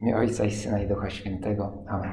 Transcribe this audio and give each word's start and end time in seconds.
imię 0.00 0.16
Ojca 0.16 0.44
i 0.44 0.50
Syna 0.50 0.82
i 0.82 0.88
Ducha 0.88 1.10
Świętego. 1.10 1.84
Amen. 1.88 2.10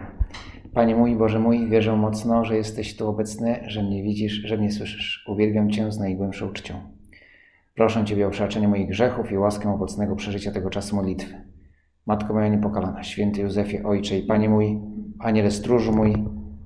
Panie 0.73 0.95
mój, 0.95 1.15
Boże 1.15 1.39
mój, 1.39 1.69
wierzę 1.69 1.95
mocno, 1.95 2.45
że 2.45 2.57
jesteś 2.57 2.95
tu 2.95 3.09
obecny, 3.09 3.59
że 3.67 3.83
mnie 3.83 4.03
widzisz, 4.03 4.33
że 4.33 4.57
mnie 4.57 4.71
słyszysz. 4.71 5.25
Uwielbiam 5.27 5.69
Cię 5.69 5.91
z 5.91 5.99
najgłębszą 5.99 6.53
czcią. 6.53 6.73
Proszę 7.75 8.05
Ciebie 8.05 8.27
o 8.27 8.29
przebaczenie 8.29 8.67
moich 8.67 8.89
grzechów 8.89 9.31
i 9.31 9.37
łaskę 9.37 9.73
owocnego 9.73 10.15
przeżycia 10.15 10.51
tego 10.51 10.69
czasu 10.69 10.95
modlitwy. 10.95 11.33
Matko 12.05 12.33
moja 12.33 12.47
niepokalana, 12.47 13.03
święty 13.03 13.41
Józefie, 13.41 13.83
Ojcze 13.83 14.17
i 14.17 14.23
Panie 14.23 14.49
mój, 14.49 14.79
Aniele 15.19 15.51
stróżu 15.51 15.95
mój, 15.95 16.15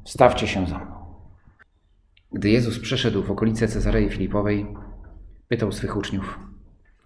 stawcie 0.06 0.48
się 0.48 0.68
za 0.68 0.78
mną. 0.78 0.92
Gdy 2.32 2.50
Jezus 2.50 2.80
przeszedł 2.80 3.24
w 3.24 3.32
okolice 3.32 3.68
Cezarei 3.68 4.10
Filipowej, 4.10 4.66
pytał 5.48 5.72
swych 5.72 5.98
uczniów, 5.98 6.40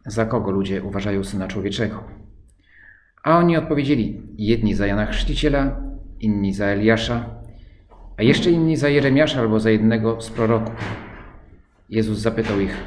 za 0.06 0.26
kogo 0.26 0.52
ludzie 0.52 0.84
uważają 0.84 1.24
Syna 1.24 1.48
Człowieczego? 1.48 2.25
A 3.26 3.38
oni 3.38 3.58
odpowiedzieli, 3.58 4.22
jedni 4.38 4.76
za 4.76 4.88
Jana 4.88 5.06
Chrzciciela, 5.06 5.82
inni 6.20 6.54
za 6.54 6.66
Eliasza, 6.66 7.26
a 8.18 8.24
jeszcze 8.24 8.52
inni 8.52 8.78
za 8.78 8.90
Jeremiasza 8.90 9.40
albo 9.40 9.60
za 9.60 9.70
jednego 9.70 10.22
z 10.22 10.30
proroków. 10.30 10.76
Jezus 11.90 12.20
zapytał 12.20 12.60
ich, 12.60 12.78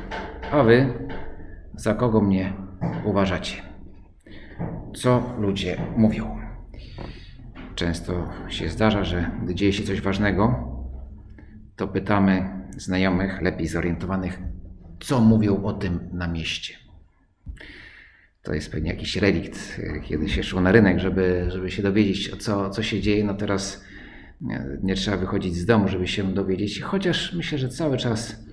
a 0.52 0.62
wy 0.62 0.92
za 1.74 1.94
kogo 1.94 2.20
mnie 2.20 2.52
uważacie? 3.04 3.62
Co 4.94 5.34
ludzie 5.38 5.76
mówią? 5.96 6.38
Często 7.74 8.28
się 8.48 8.68
zdarza, 8.68 9.04
że 9.04 9.30
gdy 9.42 9.54
dzieje 9.54 9.72
się 9.72 9.82
coś 9.82 10.00
ważnego, 10.00 10.54
to 11.76 11.88
pytamy 11.88 12.50
znajomych, 12.76 13.42
lepiej 13.42 13.66
zorientowanych, 13.66 14.42
co 15.00 15.20
mówią 15.20 15.62
o 15.62 15.72
tym 15.72 16.08
na 16.12 16.28
mieście. 16.28 16.87
To 18.48 18.54
jest 18.54 18.72
pewnie 18.72 18.90
jakiś 18.90 19.16
relikt, 19.16 19.80
kiedy 20.04 20.28
się 20.28 20.42
szło 20.42 20.60
na 20.60 20.72
rynek, 20.72 20.98
żeby, 20.98 21.46
żeby 21.48 21.70
się 21.70 21.82
dowiedzieć, 21.82 22.36
co, 22.36 22.70
co 22.70 22.82
się 22.82 23.00
dzieje. 23.00 23.24
No 23.24 23.34
teraz 23.34 23.84
nie, 24.40 24.64
nie 24.82 24.94
trzeba 24.94 25.16
wychodzić 25.16 25.56
z 25.56 25.66
domu, 25.66 25.88
żeby 25.88 26.06
się 26.06 26.34
dowiedzieć, 26.34 26.80
chociaż 26.80 27.32
myślę, 27.32 27.58
że 27.58 27.68
cały 27.68 27.96
czas 27.96 28.44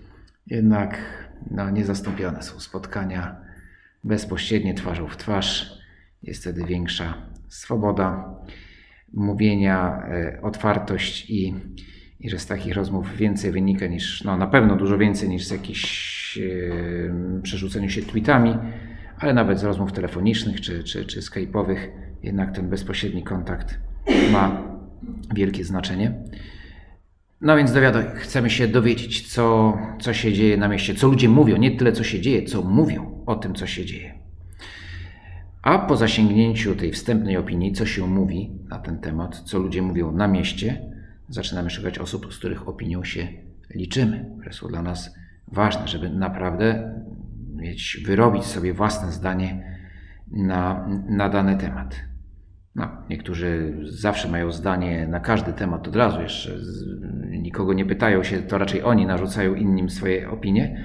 jednak 0.47 0.97
no, 1.51 1.69
niezastąpione 1.69 2.43
są 2.43 2.59
spotkania 2.59 3.35
bezpośrednie, 4.03 4.73
twarzą 4.73 5.07
w 5.07 5.17
twarz. 5.17 5.79
Jest 6.23 6.41
wtedy 6.41 6.63
większa 6.63 7.13
swoboda 7.47 8.35
mówienia, 9.13 10.07
e, 10.07 10.39
otwartość 10.41 11.29
i, 11.29 11.55
i 12.19 12.29
że 12.29 12.39
z 12.39 12.45
takich 12.45 12.73
rozmów 12.73 13.17
więcej 13.17 13.51
wynika 13.51 13.88
niż, 13.88 14.23
no 14.23 14.38
na 14.38 14.47
pewno 14.47 14.75
dużo 14.75 14.97
więcej 14.97 15.29
niż 15.29 15.45
z 15.45 15.51
jakichś 15.51 16.38
e, 16.38 16.41
przerzuceniu 17.41 17.89
się 17.89 18.01
tweetami, 18.01 18.57
ale 19.19 19.33
nawet 19.33 19.59
z 19.59 19.63
rozmów 19.63 19.91
telefonicznych 19.91 20.61
czy, 20.61 20.83
czy, 20.83 21.05
czy 21.05 21.19
skype'owych, 21.19 21.77
jednak 22.23 22.55
ten 22.55 22.69
bezpośredni 22.69 23.23
kontakt 23.23 23.80
ma 24.31 24.61
wielkie 25.35 25.63
znaczenie. 25.63 26.13
No 27.41 27.57
więc 27.57 27.72
chcemy 28.16 28.49
się 28.49 28.67
dowiedzieć, 28.67 29.33
co, 29.33 29.77
co 29.99 30.13
się 30.13 30.33
dzieje 30.33 30.57
na 30.57 30.67
mieście, 30.67 30.95
co 30.95 31.07
ludzie 31.07 31.30
mówią, 31.30 31.57
nie 31.57 31.77
tyle 31.77 31.91
co 31.91 32.03
się 32.03 32.22
dzieje, 32.22 32.44
co 32.44 32.61
mówią 32.61 33.23
o 33.25 33.35
tym, 33.35 33.55
co 33.55 33.67
się 33.67 33.85
dzieje. 33.85 34.13
A 35.61 35.79
po 35.79 35.97
zasięgnięciu 35.97 36.75
tej 36.75 36.91
wstępnej 36.91 37.38
opinii, 37.38 37.73
co 37.73 37.85
się 37.85 38.07
mówi 38.07 38.52
na 38.69 38.79
ten 38.79 39.00
temat, 39.00 39.39
co 39.39 39.59
ludzie 39.59 39.81
mówią 39.81 40.11
na 40.11 40.27
mieście, 40.27 40.81
zaczynamy 41.29 41.69
szukać 41.69 42.00
osób, 42.00 42.33
z 42.33 42.38
których 42.38 42.67
opinią 42.67 43.03
się 43.03 43.27
liczymy, 43.75 44.25
które 44.39 44.53
są 44.53 44.67
dla 44.67 44.81
nas 44.81 45.16
ważne, 45.47 45.88
żeby 45.88 46.09
naprawdę 46.09 46.94
mieć, 47.66 48.03
wyrobić 48.05 48.44
sobie 48.44 48.73
własne 48.73 49.11
zdanie 49.11 49.77
na, 50.31 50.88
na 51.09 51.30
dany 51.30 51.58
temat. 51.58 51.95
No, 52.75 52.88
niektórzy 53.09 53.77
zawsze 53.83 54.30
mają 54.30 54.52
zdanie 54.52 55.07
na 55.07 55.19
każdy 55.19 55.53
temat 55.53 55.88
od 55.88 55.95
razu, 55.95 56.22
jeszcze 56.22 56.52
nikogo 57.30 57.73
nie 57.73 57.85
pytają 57.85 58.23
się, 58.23 58.41
to 58.41 58.57
raczej 58.57 58.83
oni 58.83 59.05
narzucają 59.05 59.56
innym 59.56 59.89
swoje 59.89 60.29
opinie, 60.29 60.84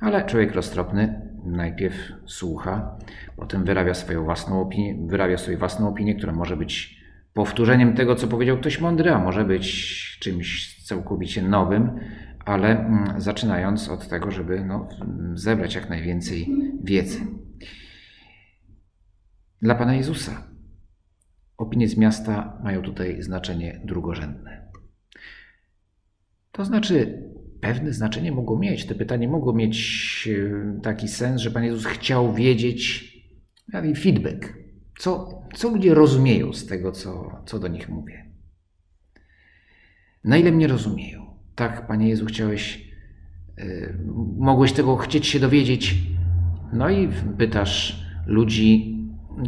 ale 0.00 0.24
człowiek 0.24 0.54
roztropny 0.54 1.20
najpierw 1.44 1.96
słucha, 2.26 2.96
potem 3.36 3.64
wyrabia 3.64 3.94
swoją 3.94 4.24
własną 4.24 4.60
opinię, 4.60 4.96
wyrabia 5.06 5.38
sobie 5.38 5.56
własną 5.56 5.88
opinię, 5.88 6.14
która 6.14 6.32
może 6.32 6.56
być 6.56 7.00
powtórzeniem 7.34 7.94
tego, 7.94 8.14
co 8.14 8.28
powiedział 8.28 8.56
ktoś 8.58 8.80
mądry, 8.80 9.12
a 9.12 9.18
może 9.18 9.44
być 9.44 10.18
czymś 10.20 10.76
całkowicie 10.84 11.42
nowym, 11.42 12.00
ale 12.50 12.90
zaczynając 13.18 13.88
od 13.88 14.08
tego, 14.08 14.30
żeby 14.30 14.64
no, 14.64 14.88
zebrać 15.34 15.74
jak 15.74 15.90
najwięcej 15.90 16.48
wiedzy. 16.82 17.20
Dla 19.62 19.74
Pana 19.74 19.94
Jezusa 19.94 20.48
opinie 21.56 21.88
z 21.88 21.96
miasta 21.96 22.60
mają 22.64 22.82
tutaj 22.82 23.22
znaczenie 23.22 23.80
drugorzędne. 23.84 24.70
To 26.52 26.64
znaczy, 26.64 27.24
pewne 27.60 27.92
znaczenie 27.92 28.32
mogło 28.32 28.58
mieć. 28.58 28.86
Te 28.86 28.94
pytania 28.94 29.28
mogło 29.28 29.52
mieć 29.52 30.28
taki 30.82 31.08
sens, 31.08 31.40
że 31.40 31.50
Pan 31.50 31.64
Jezus 31.64 31.86
chciał 31.86 32.34
wiedzieć, 32.34 33.10
feedback, 34.02 34.54
co, 34.98 35.42
co 35.54 35.68
ludzie 35.68 35.94
rozumieją 35.94 36.52
z 36.52 36.66
tego, 36.66 36.92
co, 36.92 37.42
co 37.46 37.58
do 37.58 37.68
nich 37.68 37.88
mówię. 37.88 38.30
Na 40.24 40.36
ile 40.36 40.52
mnie 40.52 40.66
rozumieją? 40.66 41.29
Tak, 41.60 41.86
Panie 41.86 42.08
Jezu, 42.08 42.26
chciałeś, 42.26 42.88
yy, 43.56 43.94
mogłeś 44.36 44.72
tego 44.72 44.96
chcieć 44.96 45.26
się 45.26 45.40
dowiedzieć. 45.40 45.96
No 46.72 46.90
i 46.90 47.08
pytasz 47.38 48.06
ludzi, 48.26 48.98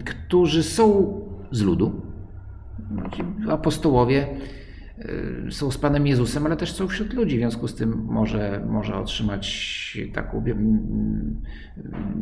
którzy 0.04 0.62
są 0.62 1.14
z 1.50 1.62
ludu. 1.62 2.02
Apostołowie 3.48 4.26
y, 5.48 5.52
są 5.52 5.70
z 5.70 5.78
Panem 5.78 6.06
Jezusem, 6.06 6.46
ale 6.46 6.56
też 6.56 6.72
są 6.72 6.88
wśród 6.88 7.12
ludzi, 7.12 7.36
w 7.36 7.38
związku 7.38 7.68
z 7.68 7.74
tym 7.74 8.04
może, 8.04 8.66
może 8.68 8.96
otrzymać 8.96 9.98
taką. 10.12 10.44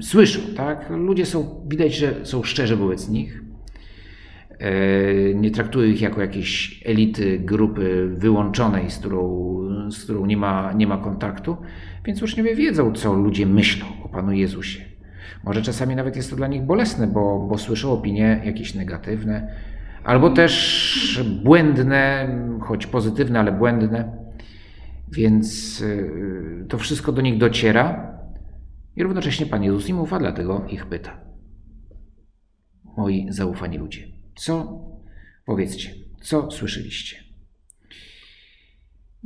Słyszą, 0.00 0.40
tak? 0.56 0.90
Ludzie 0.90 1.26
są, 1.26 1.64
widać, 1.68 1.94
że 1.94 2.26
są 2.26 2.42
szczerzy 2.42 2.76
wobec 2.76 3.08
nich. 3.08 3.49
Y, 4.60 5.34
nie 5.36 5.50
traktują 5.50 5.90
ich 5.90 6.00
jako 6.00 6.20
jakieś 6.20 6.82
elity, 6.86 7.38
grupy 7.38 8.08
wyłączonej, 8.14 8.90
z 8.90 8.98
którą, 8.98 9.50
z 9.90 10.04
którą 10.04 10.26
nie, 10.26 10.36
ma, 10.36 10.72
nie 10.72 10.86
ma 10.86 10.98
kontaktu, 10.98 11.56
więc 12.04 12.22
uczniowie 12.22 12.54
wiedzą, 12.54 12.92
co 12.92 13.14
ludzie 13.14 13.46
myślą 13.46 13.86
o 14.04 14.08
Panu 14.08 14.32
Jezusie. 14.32 14.84
Może 15.44 15.62
czasami 15.62 15.96
nawet 15.96 16.16
jest 16.16 16.30
to 16.30 16.36
dla 16.36 16.46
nich 16.46 16.62
bolesne, 16.62 17.06
bo, 17.06 17.46
bo 17.50 17.58
słyszą 17.58 17.92
opinie 17.92 18.40
jakieś 18.44 18.74
negatywne, 18.74 19.54
albo 20.04 20.30
też 20.30 21.24
błędne, 21.44 22.28
choć 22.60 22.86
pozytywne, 22.86 23.40
ale 23.40 23.52
błędne. 23.52 24.12
Więc 25.12 25.80
y, 25.80 26.66
to 26.68 26.78
wszystko 26.78 27.12
do 27.12 27.22
nich 27.22 27.38
dociera 27.38 28.18
i 28.96 29.02
równocześnie 29.02 29.46
Pan 29.46 29.62
Jezus 29.62 29.88
im 29.88 30.00
ufa, 30.00 30.18
dlatego 30.18 30.66
ich 30.68 30.86
pyta. 30.86 31.20
Moi 32.96 33.26
zaufani 33.28 33.78
ludzie, 33.78 34.19
co 34.40 34.80
powiedzcie, 35.46 35.90
co 36.22 36.50
słyszeliście? 36.50 37.16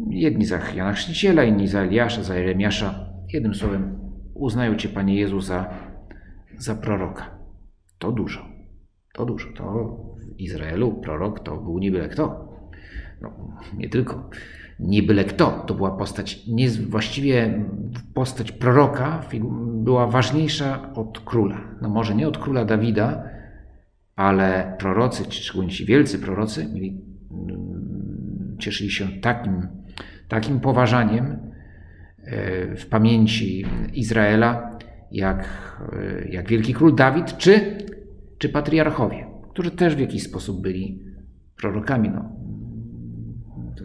Jedni 0.08 0.44
za 0.44 0.58
Chrzciciela, 0.58 1.44
inni 1.44 1.69
za 1.69 1.80
Eliasza, 1.80 2.22
za 2.22 2.34
Jeremiasza. 2.34 3.08
Jednym 3.32 3.54
słowem, 3.54 3.98
uznają 4.34 4.76
Cię, 4.76 4.88
Panie 4.88 5.14
Jezu, 5.14 5.41
za, 5.41 5.74
za 6.58 6.74
proroka. 6.74 7.38
To 7.98 8.12
dużo. 8.12 8.48
To 9.12 9.26
dużo. 9.26 9.53
To 9.56 9.97
w 10.19 10.41
Izraelu 10.41 10.92
prorok 10.92 11.41
to 11.41 11.56
był 11.56 11.78
nie 11.78 11.91
byle 11.91 12.08
kto. 12.08 12.48
No, 13.22 13.32
nie 13.76 13.88
tylko 13.88 14.30
nie 14.80 15.03
byle 15.03 15.24
kto. 15.24 15.64
To 15.66 15.74
była 15.74 15.91
postać, 15.91 16.47
nie, 16.47 16.70
właściwie 16.70 17.64
postać 18.14 18.53
proroka 18.53 19.22
była 19.64 20.06
ważniejsza 20.06 20.94
od 20.94 21.20
króla. 21.20 21.60
No 21.82 21.88
może 21.88 22.14
nie 22.14 22.28
od 22.28 22.38
króla 22.38 22.64
Dawida, 22.64 23.34
ale 24.16 24.76
prorocy, 24.78 25.24
szczególnie 25.30 25.71
ci 25.71 25.84
wielcy 25.84 26.18
prorocy, 26.18 26.68
mieli, 26.74 27.00
cieszyli 28.59 28.91
się 28.91 29.09
takim, 29.09 29.68
takim 30.28 30.60
poważaniem 30.60 31.36
w 32.77 32.86
pamięci 32.91 33.66
Izraela, 33.92 34.78
jak, 35.12 35.48
jak 36.30 36.48
wielki 36.48 36.74
król 36.74 36.94
Dawid, 36.94 37.39
czy, 37.39 37.78
czy 38.39 38.48
patriarchowie, 38.48 39.27
którzy 39.50 39.71
też 39.71 39.97
w 39.97 40.00
jakiś 40.00 40.22
sposób 40.22 40.62
byli 40.62 41.03
prorokami. 41.56 42.10
No, 42.10 42.33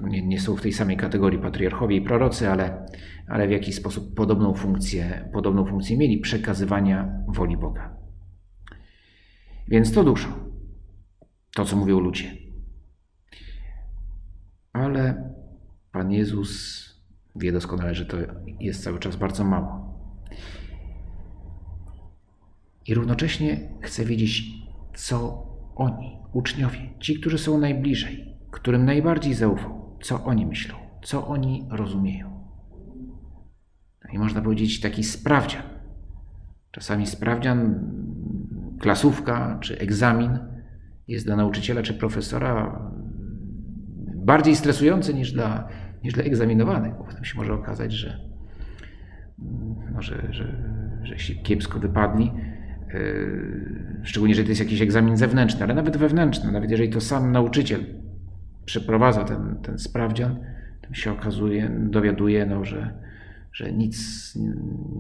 nie, 0.08 0.28
nie 0.28 0.40
są 0.40 0.56
w 0.56 0.62
tej 0.62 0.74
samej 0.74 0.98
kategorii 0.98 1.40
patriarchowie 1.40 1.96
i 1.96 2.02
prorocy, 2.02 2.50
ale, 2.50 2.86
ale 3.28 3.48
w 3.48 3.52
jakiś 3.52 3.76
sposób 3.76 4.16
podobną 4.16 4.54
funkcję, 4.54 5.30
podobną 5.34 5.66
funkcję 5.66 5.98
mieli 5.98 6.18
przekazywania 6.18 7.12
woli 7.28 7.58
Boga. 7.58 7.99
Więc 9.70 9.94
to 9.94 10.04
dużo, 10.04 10.28
to 11.56 11.66
co 11.66 11.76
mówią 11.76 12.00
ludzie. 12.00 12.32
Ale 14.74 15.34
Pan 15.92 16.12
Jezus 16.12 16.80
wie 17.36 17.52
doskonale, 17.52 17.96
że 17.96 18.06
to 18.06 18.18
jest 18.60 18.84
cały 18.84 19.00
czas 19.00 19.16
bardzo 19.16 19.44
mało. 19.44 20.00
I 22.86 22.94
równocześnie 22.94 23.70
chce 23.82 24.06
wiedzieć, 24.06 24.44
co 24.96 25.48
oni, 25.76 26.20
uczniowie, 26.34 26.90
ci, 27.00 27.20
którzy 27.20 27.38
są 27.38 27.58
najbliżej, 27.58 28.36
którym 28.52 28.86
najbardziej 28.86 29.34
zaufał, 29.34 29.98
co 30.02 30.26
oni 30.26 30.46
myślą, 30.46 30.76
co 31.04 31.28
oni 31.28 31.68
rozumieją. 31.70 32.48
I 34.14 34.20
można 34.20 34.42
powiedzieć 34.42 34.80
taki 34.80 35.04
sprawdzian. 35.04 35.64
Czasami 36.72 37.08
sprawdzian, 37.08 37.80
klasówka 38.80 39.58
czy 39.62 39.80
egzamin 39.80 40.40
jest 41.08 41.26
dla 41.26 41.36
nauczyciela 41.36 41.82
czy 41.82 41.94
profesora 41.94 42.82
bardziej 44.16 44.56
stresujący 44.56 45.14
niż 45.14 45.32
dla, 45.32 45.68
niż 46.04 46.14
dla 46.14 46.24
egzaminowanych, 46.24 46.94
bo 46.98 47.04
potem 47.04 47.26
się 47.26 47.38
może 47.38 47.54
okazać, 47.54 47.92
że, 47.92 48.20
no, 49.94 50.02
że, 50.02 50.28
że, 50.34 50.64
że 51.04 51.20
się 51.20 51.36
kiepsko 51.36 51.80
wypadli, 51.80 52.32
yy, 52.94 54.02
szczególnie 54.04 54.32
jeżeli 54.32 54.46
to 54.46 54.52
jest 54.52 54.62
jakiś 54.62 54.82
egzamin 54.82 55.18
zewnętrzny, 55.18 55.64
ale 55.64 55.74
nawet 55.74 55.98
wewnętrzny, 55.98 56.52
nawet 56.52 56.72
jeżeli 56.72 56.90
to 56.90 57.02
sam 57.02 57.32
nauczyciel 57.32 57.86
przeprowadza 58.66 59.24
ten, 59.24 59.56
ten 59.64 59.80
sprawdzian, 59.80 60.40
to 60.88 60.94
się 60.94 61.12
okazuje, 61.12 61.72
dowiaduje, 61.90 62.46
no, 62.46 62.66
że, 62.66 62.94
że 63.54 63.74
nic 63.74 63.98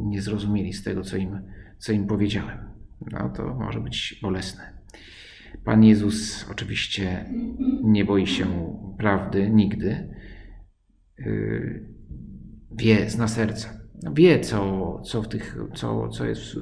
nie 0.05 0.21
zrozumieli 0.21 0.73
z 0.73 0.83
tego, 0.83 1.01
co 1.01 1.17
im, 1.17 1.41
co 1.77 1.91
im 1.91 2.07
powiedziałem. 2.07 2.57
No 3.01 3.29
to 3.29 3.55
może 3.55 3.79
być 3.79 4.19
bolesne. 4.21 4.79
Pan 5.65 5.83
Jezus 5.83 6.45
oczywiście 6.51 7.25
nie 7.83 8.05
boi 8.05 8.27
się 8.27 8.45
prawdy 8.97 9.49
nigdy. 9.49 10.15
Yy, 11.17 11.93
wie, 12.71 13.09
zna 13.09 13.27
serca. 13.27 13.69
Wie, 14.13 14.39
co, 14.39 15.01
co, 15.01 15.21
w 15.21 15.27
tych, 15.27 15.57
co, 15.75 16.09
co 16.09 16.25
jest 16.25 16.55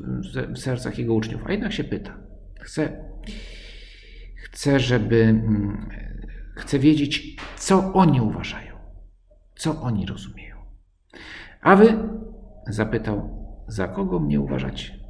w 0.54 0.58
sercach 0.58 1.00
jego 1.00 1.14
uczniów, 1.14 1.42
a 1.46 1.52
jednak 1.52 1.74
się 1.74 1.84
pyta. 1.84 2.18
Chce, 2.60 3.06
chce, 4.36 4.80
żeby, 4.80 5.24
mm, 5.24 5.90
chce 6.56 6.80
wiedzieć, 6.80 7.36
co 7.58 7.94
oni 7.94 8.22
uważają, 8.22 8.76
co 9.56 9.82
oni 9.82 10.06
rozumieją. 10.06 10.56
A 11.62 11.76
wy? 11.76 11.98
Zapytał, 12.68 13.46
za 13.68 13.88
kogo 13.88 14.20
mnie 14.20 14.42
uważacie? 14.42 15.07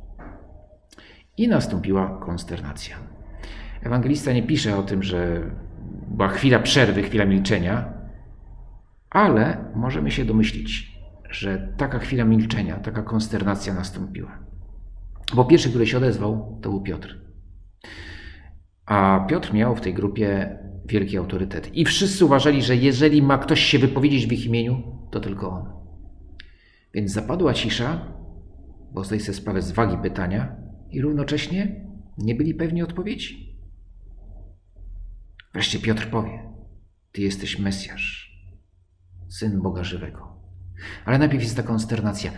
I 1.37 1.47
nastąpiła 1.47 2.19
konsternacja. 2.25 2.95
Ewangelista 3.83 4.33
nie 4.33 4.43
pisze 4.43 4.77
o 4.77 4.83
tym, 4.83 5.03
że 5.03 5.51
była 6.07 6.29
chwila 6.29 6.59
przerwy, 6.59 7.03
chwila 7.03 7.25
milczenia, 7.25 7.93
ale 9.09 9.71
możemy 9.75 10.11
się 10.11 10.25
domyślić, 10.25 10.99
że 11.29 11.73
taka 11.77 11.99
chwila 11.99 12.25
milczenia, 12.25 12.79
taka 12.79 13.01
konsternacja 13.03 13.73
nastąpiła. 13.73 14.39
Bo 15.35 15.45
pierwszy, 15.45 15.69
który 15.69 15.87
się 15.87 15.97
odezwał, 15.97 16.59
to 16.61 16.69
był 16.69 16.81
Piotr. 16.81 17.21
A 18.85 19.25
Piotr 19.29 19.53
miał 19.53 19.75
w 19.75 19.81
tej 19.81 19.93
grupie 19.93 20.57
wielki 20.85 21.17
autorytet. 21.17 21.75
I 21.75 21.85
wszyscy 21.85 22.25
uważali, 22.25 22.61
że 22.61 22.75
jeżeli 22.75 23.21
ma 23.21 23.37
ktoś 23.37 23.59
się 23.59 23.79
wypowiedzieć 23.79 24.27
w 24.27 24.31
ich 24.31 24.45
imieniu, 24.45 24.83
to 25.11 25.19
tylko 25.19 25.49
on. 25.49 25.65
Więc 26.93 27.11
zapadła 27.11 27.53
cisza, 27.53 28.01
bo 28.93 29.03
zdaj 29.03 29.19
sobie 29.19 29.37
sprawę 29.37 29.61
z 29.61 29.71
wagi 29.71 29.97
pytania 29.97 30.66
i 30.91 31.01
równocześnie 31.01 31.85
nie 32.17 32.35
byli 32.35 32.53
pewni 32.53 32.81
odpowiedzi. 32.81 33.57
Wreszcie 35.53 35.79
Piotr 35.79 36.09
powie: 36.09 36.53
Ty 37.11 37.21
jesteś 37.21 37.59
Mesjasz, 37.59 38.37
syn 39.29 39.61
Boga 39.61 39.83
żywego. 39.83 40.37
Ale 41.05 41.17
najpierw 41.17 41.43
jest 41.43 41.55
ta 41.55 41.63
konsternacja. 41.63 42.31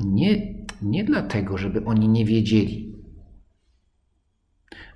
Nie, 0.00 0.54
nie 0.82 1.04
dlatego, 1.04 1.58
żeby 1.58 1.84
oni 1.84 2.08
nie 2.08 2.24
wiedzieli. 2.24 2.96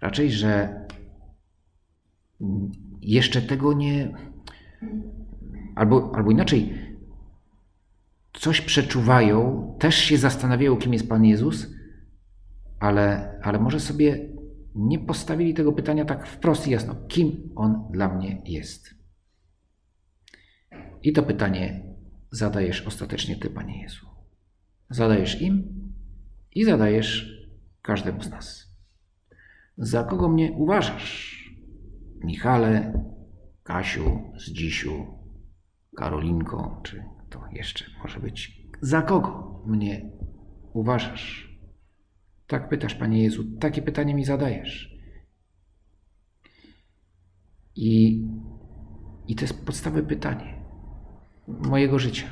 Raczej, 0.00 0.30
że 0.30 0.80
jeszcze 3.00 3.42
tego 3.42 3.72
nie. 3.72 4.14
Albo, 5.74 6.12
albo 6.14 6.30
inaczej, 6.30 6.74
coś 8.32 8.60
przeczuwają, 8.60 9.76
też 9.78 9.94
się 9.94 10.18
zastanawiają, 10.18 10.76
kim 10.76 10.92
jest 10.92 11.08
Pan 11.08 11.24
Jezus, 11.24 11.74
ale, 12.84 13.38
ale 13.42 13.58
może 13.58 13.80
sobie 13.80 14.28
nie 14.74 14.98
postawili 14.98 15.54
tego 15.54 15.72
pytania 15.72 16.04
tak 16.04 16.26
wprost 16.26 16.66
i 16.66 16.70
jasno, 16.70 16.94
kim 17.08 17.52
On 17.54 17.88
dla 17.90 18.08
mnie 18.08 18.42
jest. 18.44 18.94
I 21.02 21.12
to 21.12 21.22
pytanie 21.22 21.94
zadajesz 22.30 22.86
ostatecznie 22.86 23.36
Ty, 23.36 23.50
Panie 23.50 23.82
Jezu. 23.82 24.06
Zadajesz 24.90 25.42
im 25.42 25.74
i 26.54 26.64
zadajesz 26.64 27.46
każdemu 27.82 28.22
z 28.22 28.30
nas. 28.30 28.76
Za 29.76 30.04
kogo 30.04 30.28
mnie 30.28 30.52
uważasz? 30.52 31.40
Michale, 32.24 33.04
Kasiu, 33.62 34.20
Zdzisiu, 34.36 35.06
Karolinko, 35.96 36.80
czy 36.82 37.04
to 37.30 37.44
jeszcze 37.52 37.84
może 38.02 38.20
być. 38.20 38.66
Za 38.80 39.02
kogo 39.02 39.62
mnie 39.66 40.10
uważasz? 40.72 41.53
Tak 42.54 42.68
pytasz, 42.68 42.94
Panie 42.94 43.22
Jezu, 43.22 43.44
takie 43.60 43.82
pytanie 43.82 44.14
mi 44.14 44.24
zadajesz. 44.24 44.98
I, 47.76 48.22
i 49.28 49.34
to 49.34 49.44
jest 49.44 49.66
podstawowe 49.66 50.02
pytanie 50.02 50.54
mojego 51.48 51.98
życia. 51.98 52.26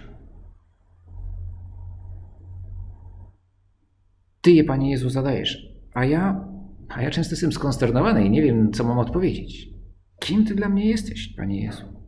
Ty 4.41 4.53
je, 4.53 4.65
Panie 4.65 4.91
Jezu, 4.91 5.11
zadajesz, 5.11 5.67
a 5.95 6.05
ja, 6.05 6.49
a 6.89 7.03
ja 7.03 7.11
często 7.11 7.33
jestem 7.33 7.53
skonsternowany 7.53 8.27
i 8.27 8.31
nie 8.31 8.43
wiem, 8.43 8.73
co 8.73 8.85
mam 8.85 8.99
odpowiedzieć. 8.99 9.69
Kim 10.21 10.45
Ty 10.45 10.55
dla 10.55 10.69
mnie 10.69 10.87
jesteś, 10.87 11.35
Panie 11.37 11.63
Jezu? 11.63 12.02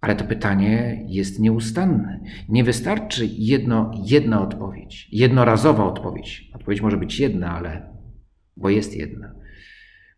Ale 0.00 0.16
to 0.16 0.24
pytanie 0.24 1.04
jest 1.08 1.40
nieustanne. 1.40 2.20
Nie 2.48 2.64
wystarczy 2.64 3.26
jedno, 3.26 3.90
jedna 4.04 4.42
odpowiedź, 4.42 5.08
jednorazowa 5.12 5.84
odpowiedź. 5.84 6.50
Odpowiedź 6.54 6.80
może 6.80 6.96
być 6.96 7.20
jedna, 7.20 7.56
ale 7.56 7.96
bo 8.56 8.70
jest 8.70 8.96
jedna. 8.96 9.34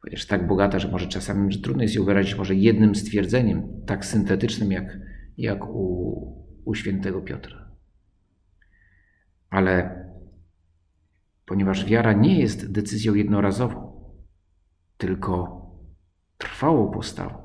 Chociaż 0.00 0.26
tak 0.26 0.46
bogata, 0.46 0.79
że 0.79 0.88
może 0.88 1.06
czasami 1.06 1.52
że 1.52 1.58
trudno 1.58 1.82
jest 1.82 1.94
ją 1.94 2.05
wyrazić 2.05 2.34
może 2.34 2.55
jednym 2.55 2.94
stwierdzeniem, 2.94 3.82
tak 3.87 4.05
syntetycznym 4.05 4.73
jak, 4.73 4.99
jak 5.37 5.69
u, 5.69 6.62
u 6.64 6.75
świętego 6.75 7.20
Piotra. 7.20 7.70
Ale 9.50 10.05
ponieważ 11.46 11.84
wiara 11.84 12.12
nie 12.12 12.40
jest 12.40 12.73
decyzją 12.73 13.14
jednorazową, 13.14 13.93
tylko 14.96 15.62
trwałą 16.39 16.91
postawą, 16.91 17.42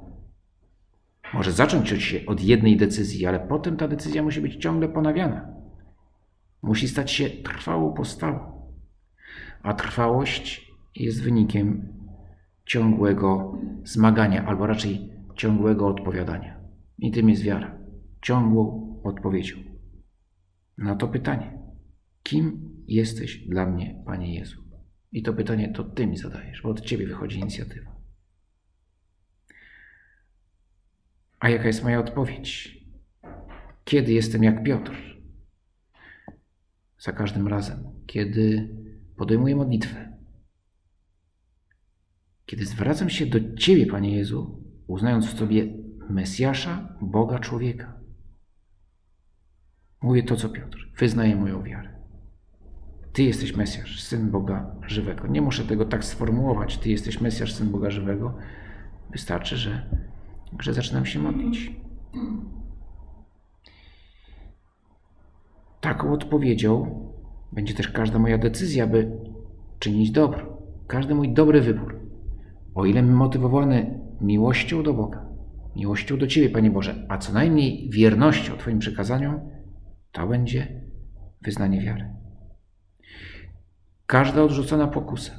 może 1.34 1.51
zacząć 1.51 1.89
się 1.89 2.25
od 2.25 2.41
jednej 2.41 2.77
decyzji, 2.77 3.25
ale 3.25 3.39
potem 3.39 3.77
ta 3.77 3.88
decyzja 3.88 4.24
musi 4.24 4.41
być 4.41 4.55
ciągle 4.55 4.89
ponawiana. 4.89 5.53
Musi 6.62 6.88
stać 6.88 7.12
się 7.12 7.29
trwałą 7.29 7.93
postawą. 7.93 8.69
A 9.63 9.74
trwałość 9.74 10.72
jest 10.96 11.24
wynikiem 11.24 11.93
ciągłego 12.65 13.57
zmagania, 13.84 14.46
albo 14.46 14.67
raczej 14.67 15.10
ciągłego 15.36 15.88
odpowiadania. 15.88 16.60
I 16.98 17.12
tym 17.12 17.29
jest 17.29 17.43
wiara. 17.43 17.77
Ciągłą 18.22 18.93
odpowiedzią. 19.03 19.57
Na 20.77 20.96
to 20.96 21.07
pytanie. 21.07 21.60
Kim 22.24 22.69
jesteś 22.88 23.48
dla 23.48 23.65
mnie, 23.65 24.03
Panie 24.05 24.36
Jezu? 24.36 24.62
I 25.12 25.24
to 25.24 25.34
pytanie 25.34 25.74
to 25.74 25.84
Ty 25.84 26.07
mi 26.07 26.17
zadajesz, 26.17 26.62
bo 26.62 26.69
od 26.69 26.81
Ciebie 26.81 27.07
wychodzi 27.07 27.39
inicjatywa. 27.39 27.97
A 31.48 31.50
jaka 31.50 31.68
jest 31.68 31.84
moja 31.84 32.00
odpowiedź? 32.00 32.77
Kiedy 33.84 34.13
jestem 34.13 34.44
jak 34.44 34.63
Piotr? 34.63 35.20
Za 37.00 37.12
każdym 37.12 37.48
razem, 37.48 37.84
kiedy 38.06 38.70
podejmuję 39.18 39.56
modlitwę, 39.56 40.18
kiedy 42.46 42.66
zwracam 42.66 43.10
się 43.10 43.25
do 43.25 43.56
Ciebie, 43.56 43.86
Panie 43.86 44.18
Jezu, 44.18 44.63
uznając 44.88 45.25
w 45.25 45.39
Tobie 45.39 45.74
Mesjasza, 46.10 46.98
Boga, 47.01 47.39
człowieka. 47.39 48.00
Mówię 50.01 50.24
to, 50.24 50.36
co 50.36 50.50
Piotr. 50.50 50.92
Wyznaję 50.98 51.36
moją 51.36 51.63
wiarę. 51.63 51.89
Ty 53.13 53.24
jesteś 53.24 53.56
Mesjasz, 53.56 54.04
Syn 54.04 54.32
Boga 54.32 54.75
żywego. 54.88 55.27
Nie 55.27 55.42
muszę 55.42 55.63
tego 55.63 55.86
tak 55.86 56.06
sformułować. 56.06 56.77
Ty 56.77 56.89
jesteś 56.89 57.22
Mesjasz, 57.22 57.54
Syn 57.54 57.72
Boga 57.72 57.89
żywego. 57.89 58.38
Wystarczy, 59.12 59.58
że 59.58 59.89
że 60.60 60.74
zaczynam 60.74 61.06
się 61.06 61.20
modlić. 61.20 61.72
Taką 65.82 66.13
odpowiedzią 66.13 67.01
będzie 67.51 67.74
też 67.74 67.88
każda 67.88 68.20
moja 68.20 68.38
decyzja, 68.38 68.88
by 68.88 69.12
czynić 69.80 70.12
dobro. 70.12 70.58
Każdy 70.88 71.16
mój 71.16 71.34
dobry 71.34 71.62
wybór. 71.62 72.00
O 72.75 72.86
ile 72.86 73.04
motywowany 73.04 74.00
miłością 74.22 74.84
do 74.84 74.94
Boga, 74.94 75.25
miłością 75.75 76.18
do 76.18 76.27
Ciebie, 76.27 76.50
Panie 76.50 76.72
Boże, 76.72 77.06
a 77.10 77.18
co 77.18 77.34
najmniej 77.34 77.89
wiernością 77.89 78.58
Twoim 78.58 78.80
przekazaniom, 78.80 79.39
to 80.12 80.27
będzie 80.27 80.82
wyznanie 81.42 81.82
wiary. 81.82 82.13
Każda 84.06 84.44
odrzucona 84.44 84.88
pokusa 84.88 85.34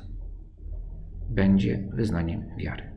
będzie 1.31 1.89
wyznaniem 1.93 2.57
wiary. 2.57 2.88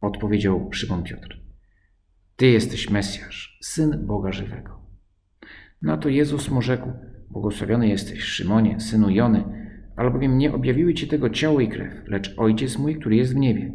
Odpowiedział 0.00 0.68
Szymon 0.72 1.02
Piotr. 1.02 1.40
Ty 2.36 2.46
jesteś 2.46 2.90
Mesjasz, 2.90 3.58
Syn 3.62 4.06
Boga 4.06 4.32
żywego. 4.32 4.80
Na 5.82 5.96
to 5.96 6.08
Jezus 6.08 6.50
mu 6.50 6.62
rzekł, 6.62 6.92
błogosławiony 7.30 7.88
jesteś, 7.88 8.22
Szymonie, 8.22 8.80
synu 8.80 9.10
Jony, 9.10 9.44
albowiem 9.96 10.38
nie 10.38 10.52
objawiły 10.52 10.94
ci 10.94 11.08
tego 11.08 11.30
ciało 11.30 11.60
i 11.60 11.68
krew, 11.68 11.92
lecz 12.06 12.34
Ojciec 12.38 12.78
mój, 12.78 12.96
który 12.96 13.16
jest 13.16 13.34
w 13.34 13.36
niebie. 13.36 13.72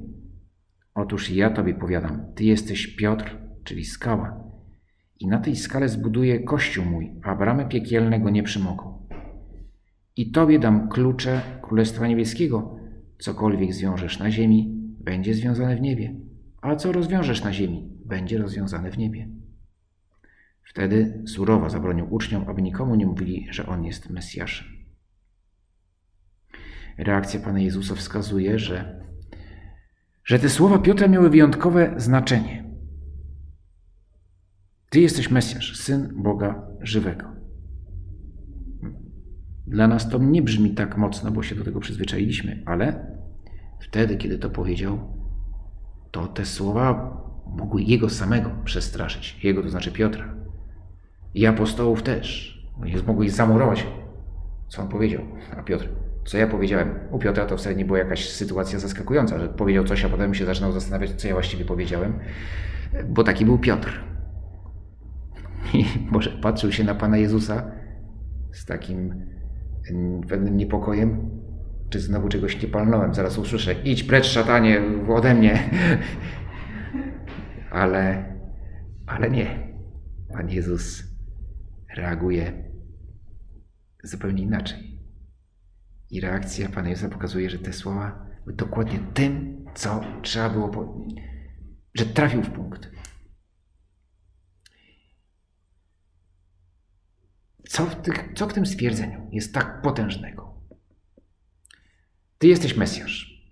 Otóż 0.96 1.30
ja 1.30 1.50
tobie 1.50 1.74
powiadam, 1.74 2.25
ty 2.36 2.44
jesteś 2.44 2.88
Piotr, 2.88 3.38
czyli 3.63 3.86
skała, 3.86 4.44
i 5.20 5.28
na 5.28 5.40
tej 5.40 5.56
skale 5.56 5.90
zbuduję 5.90 6.40
kościół 6.40 6.86
mój, 6.86 7.12
a 7.24 7.36
bramy 7.36 7.66
piekielne 7.66 8.20
go 8.20 8.30
nie 8.30 8.44
przymogą. 8.44 9.08
I 10.16 10.32
tobie 10.32 10.60
dam 10.60 10.90
klucze 10.90 11.42
Królestwa 11.62 12.08
Niebieskiego. 12.08 12.75
Cokolwiek 13.20 13.74
zwiążesz 13.74 14.20
na 14.20 14.32
ziemi, 14.32 14.81
będzie 15.03 15.34
związane 15.34 15.75
w 15.75 15.81
niebie, 15.81 16.15
a 16.62 16.75
co 16.75 16.91
rozwiążesz 16.91 17.43
na 17.43 17.53
ziemi, 17.53 17.89
będzie 18.05 18.38
rozwiązane 18.38 18.91
w 18.91 18.98
niebie. 18.98 19.29
Wtedy 20.63 21.24
surowo 21.27 21.70
zabronił 21.70 22.13
uczniom, 22.13 22.46
aby 22.48 22.62
nikomu 22.62 22.96
nie 22.96 23.05
mówili, 23.05 23.48
że 23.51 23.65
on 23.65 23.84
jest 23.84 24.10
Mesjaszem. 24.10 24.67
Reakcja 26.98 27.39
Pana 27.39 27.60
Jezusa 27.60 27.96
wskazuje, 27.96 28.60
że, 28.60 29.05
że 30.24 30.39
te 30.39 30.50
słowa 30.50 30.79
Piotra 30.79 31.08
miały 31.08 31.29
wyjątkowe 31.29 31.93
znaczenie. 31.98 32.72
Ty 34.89 35.00
jesteś 35.01 35.31
Mesjasz, 35.31 35.77
syn 35.77 36.24
Boga 36.24 36.67
żywego. 36.81 37.31
Dla 39.67 39.88
nas 39.88 40.10
to 40.10 40.17
nie 40.17 40.41
brzmi 40.41 40.74
tak 40.74 40.98
mocno, 40.98 41.31
bo 41.31 41.43
się 41.43 41.55
do 41.55 41.63
tego 41.63 41.79
przyzwyczailiśmy, 41.79 42.63
ale 42.65 43.17
wtedy, 43.82 44.18
kiedy 44.18 44.38
to 44.38 44.50
powiedział, 44.50 45.00
to 46.12 46.28
te 46.28 46.46
słowa 46.46 47.18
mogły 47.46 47.82
jego 47.82 48.10
samego 48.10 48.50
przestraszyć. 48.66 49.44
Jego, 49.44 49.64
to 49.64 49.70
znaczy 49.70 49.92
Piotra. 49.92 50.36
I 51.34 51.46
apostołów 51.46 52.04
też. 52.04 52.52
Mogły 53.08 53.26
ich 53.26 53.32
zamurować, 53.32 53.88
co 54.68 54.82
on 54.82 54.88
powiedział. 54.88 55.22
A 55.58 55.64
Piotr, 55.64 55.90
co 56.26 56.38
ja 56.38 56.48
powiedziałem? 56.48 57.00
U 57.12 57.20
Piotra 57.20 57.46
to 57.46 57.58
wcale 57.58 57.76
nie 57.76 57.86
była 57.86 58.00
jakaś 58.00 58.30
sytuacja 58.30 58.80
zaskakująca, 58.80 59.40
że 59.40 59.50
powiedział 59.50 59.84
coś, 59.84 60.06
a 60.06 60.10
potem 60.10 60.34
się 60.34 60.46
zaczynał 60.46 60.72
zastanawiać, 60.72 61.12
co 61.12 61.28
ja 61.28 61.34
właściwie 61.34 61.66
powiedziałem, 61.66 62.20
bo 63.10 63.24
taki 63.24 63.46
był 63.46 63.60
Piotr. 63.60 64.04
I 65.74 65.86
może 66.12 66.30
patrzył 66.30 66.72
się 66.72 66.84
na 66.84 66.96
Pana 66.96 67.18
Jezusa 67.18 67.72
z 68.52 68.66
takim 68.66 69.26
pewnym 70.30 70.58
niepokojem, 70.58 71.30
czy 71.92 72.00
znowu 72.00 72.30
czegoś 72.30 72.62
nie 72.62 72.68
palnąłem. 72.68 73.14
Zaraz 73.14 73.38
usłyszę, 73.38 73.74
idź 73.74 74.04
precz 74.04 74.26
szatanie 74.26 74.82
ode 75.10 75.34
mnie. 75.34 75.70
ale, 77.72 78.34
ale 79.08 79.30
nie. 79.30 79.74
Pan 80.34 80.50
Jezus 80.50 81.04
reaguje 81.96 82.72
zupełnie 84.04 84.44
inaczej. 84.44 85.02
I 86.10 86.22
reakcja 86.22 86.70
Pana 86.70 86.90
Jezusa 86.90 87.10
pokazuje, 87.10 87.50
że 87.50 87.60
te 87.60 87.74
słowa 87.74 88.26
były 88.44 88.56
dokładnie 88.56 89.00
tym, 89.14 89.66
co 89.76 90.02
trzeba 90.22 90.50
było, 90.50 90.70
po... 90.70 91.06
że 91.94 92.06
trafił 92.06 92.44
w 92.44 92.50
punkt. 92.50 92.92
Co 97.70 97.86
w, 97.86 97.96
tych, 97.96 98.34
co 98.36 98.48
w 98.48 98.54
tym 98.54 98.66
stwierdzeniu 98.66 99.30
jest 99.32 99.54
tak 99.54 99.82
potężnego? 99.82 100.50
Ty 102.42 102.48
jesteś 102.48 102.78
Mesjasz. 102.78 103.44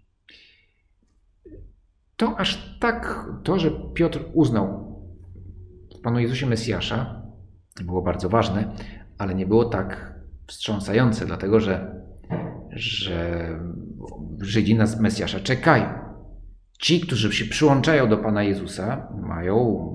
To 2.16 2.40
aż 2.40 2.78
tak, 2.80 3.26
to, 3.44 3.60
że 3.60 3.72
Piotr 3.94 4.20
uznał 4.34 4.96
w 5.98 6.02
Panu 6.02 6.20
Jezusie 6.20 6.46
Mesjasza, 6.46 7.22
było 7.82 8.02
bardzo 8.02 8.30
ważne, 8.30 8.76
ale 9.18 9.36
nie 9.36 9.46
było 9.46 9.66
tak 9.66 10.20
wstrząsające, 10.48 11.26
dlatego 11.26 11.60
że, 11.60 12.02
że 12.70 13.50
Żydzi 14.42 14.76
na 14.76 14.86
Mesjasza 15.00 15.40
czekają. 15.40 15.90
Ci, 16.80 17.02
którzy 17.02 17.34
się 17.34 17.46
przyłączają 17.46 18.10
do 18.10 18.18
Pana 18.18 18.44
Jezusa, 18.44 19.08
mają, 19.22 19.88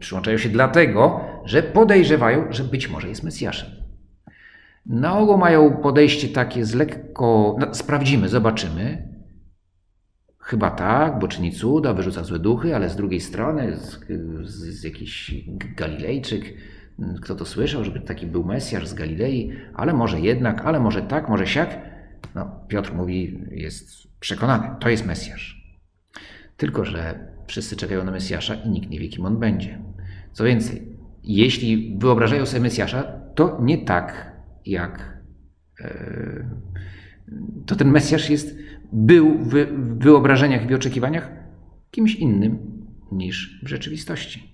przyłączają 0.00 0.38
się 0.38 0.48
dlatego, 0.48 1.20
że 1.44 1.62
podejrzewają, 1.62 2.52
że 2.52 2.64
być 2.64 2.88
może 2.88 3.08
jest 3.08 3.22
Mesjaszem. 3.22 3.81
Na 4.86 5.18
ogół 5.18 5.38
mają 5.38 5.76
podejście 5.76 6.28
takie 6.28 6.64
z 6.64 6.74
lekko, 6.74 7.56
no, 7.60 7.74
sprawdzimy, 7.74 8.28
zobaczymy. 8.28 9.08
Chyba 10.38 10.70
tak, 10.70 11.18
bo 11.18 11.28
czyni 11.28 11.52
cuda, 11.52 11.94
wyrzuca 11.94 12.24
złe 12.24 12.38
duchy, 12.38 12.76
ale 12.76 12.88
z 12.88 12.96
drugiej 12.96 13.20
strony 13.20 13.76
z, 13.76 13.98
z, 14.44 14.80
z 14.80 14.82
jakiś 14.84 15.34
Galilejczyk, 15.76 16.54
kto 17.22 17.34
to 17.34 17.44
słyszał, 17.44 17.84
żeby 17.84 18.00
taki 18.00 18.26
był 18.26 18.44
Mesjasz 18.44 18.88
z 18.88 18.94
Galilei, 18.94 19.52
ale 19.74 19.92
może 19.92 20.20
jednak, 20.20 20.60
ale 20.64 20.80
może 20.80 21.02
tak, 21.02 21.28
może 21.28 21.46
siak. 21.46 21.78
No, 22.34 22.60
Piotr 22.68 22.94
mówi, 22.94 23.38
jest 23.50 24.18
przekonany, 24.20 24.68
to 24.80 24.88
jest 24.88 25.06
Mesjasz. 25.06 25.76
Tylko, 26.56 26.84
że 26.84 27.28
wszyscy 27.46 27.76
czekają 27.76 28.04
na 28.04 28.10
Mesjasza 28.10 28.54
i 28.54 28.68
nikt 28.68 28.90
nie 28.90 29.00
wie, 29.00 29.08
kim 29.08 29.26
on 29.26 29.38
będzie. 29.38 29.78
Co 30.32 30.44
więcej, 30.44 30.96
jeśli 31.22 31.98
wyobrażają 31.98 32.46
sobie 32.46 32.62
Mesjasza, 32.62 33.02
to 33.34 33.58
nie 33.62 33.78
tak, 33.78 34.31
jak 34.66 35.22
e, 35.80 36.48
to 37.66 37.76
ten 37.76 37.90
Mesjasz 37.90 38.30
jest, 38.30 38.56
był 38.92 39.38
w 39.38 39.54
wyobrażeniach 39.98 40.70
i 40.70 40.74
oczekiwaniach 40.74 41.30
kimś 41.90 42.14
innym 42.14 42.58
niż 43.12 43.60
w 43.64 43.68
rzeczywistości. 43.68 44.52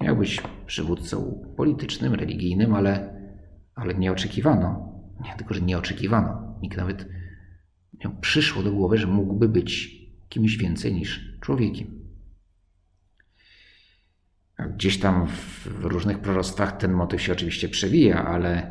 Miał 0.00 0.16
być 0.16 0.42
przywódcą 0.66 1.44
politycznym, 1.56 2.14
religijnym, 2.14 2.74
ale, 2.74 3.20
ale 3.74 3.94
nie 3.94 4.12
oczekiwano. 4.12 4.92
Nie 5.24 5.34
tylko, 5.36 5.54
że 5.54 5.60
nie 5.60 5.78
oczekiwano. 5.78 6.58
Nikt 6.62 6.76
nawet 6.76 7.08
nie 8.04 8.10
przyszło 8.20 8.62
do 8.62 8.72
głowy, 8.72 8.98
że 8.98 9.06
mógłby 9.06 9.48
być 9.48 9.96
kimś 10.28 10.56
więcej 10.56 10.94
niż 10.94 11.38
człowiekiem. 11.40 12.03
Gdzieś 14.58 15.00
tam 15.00 15.26
w 15.26 15.84
różnych 15.84 16.18
proroctwach 16.18 16.76
ten 16.76 16.92
motyw 16.92 17.22
się 17.22 17.32
oczywiście 17.32 17.68
przewija, 17.68 18.24
ale, 18.24 18.70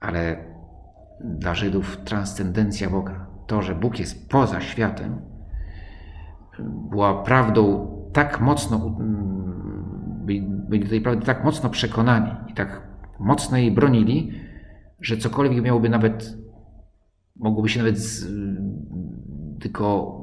ale 0.00 0.44
dla 1.20 1.54
Żydów 1.54 1.96
transcendencja 1.96 2.90
Boga, 2.90 3.26
to, 3.46 3.62
że 3.62 3.74
Bóg 3.74 3.98
jest 3.98 4.28
poza 4.30 4.60
światem, 4.60 5.20
była 6.90 7.22
prawdą 7.22 7.88
tak 8.12 8.40
mocno, 8.40 8.96
byli 10.68 10.84
do 10.84 10.88
tej 10.88 11.00
prawdy 11.00 11.26
tak 11.26 11.44
mocno 11.44 11.70
przekonani 11.70 12.30
i 12.48 12.54
tak 12.54 12.88
mocno 13.18 13.56
jej 13.56 13.72
bronili, 13.72 14.32
że 15.00 15.16
cokolwiek 15.16 15.62
miałoby 15.62 15.88
nawet, 15.88 16.38
mogłoby 17.36 17.68
się 17.68 17.78
nawet 17.78 17.98
z, 17.98 18.26
tylko 19.60 20.18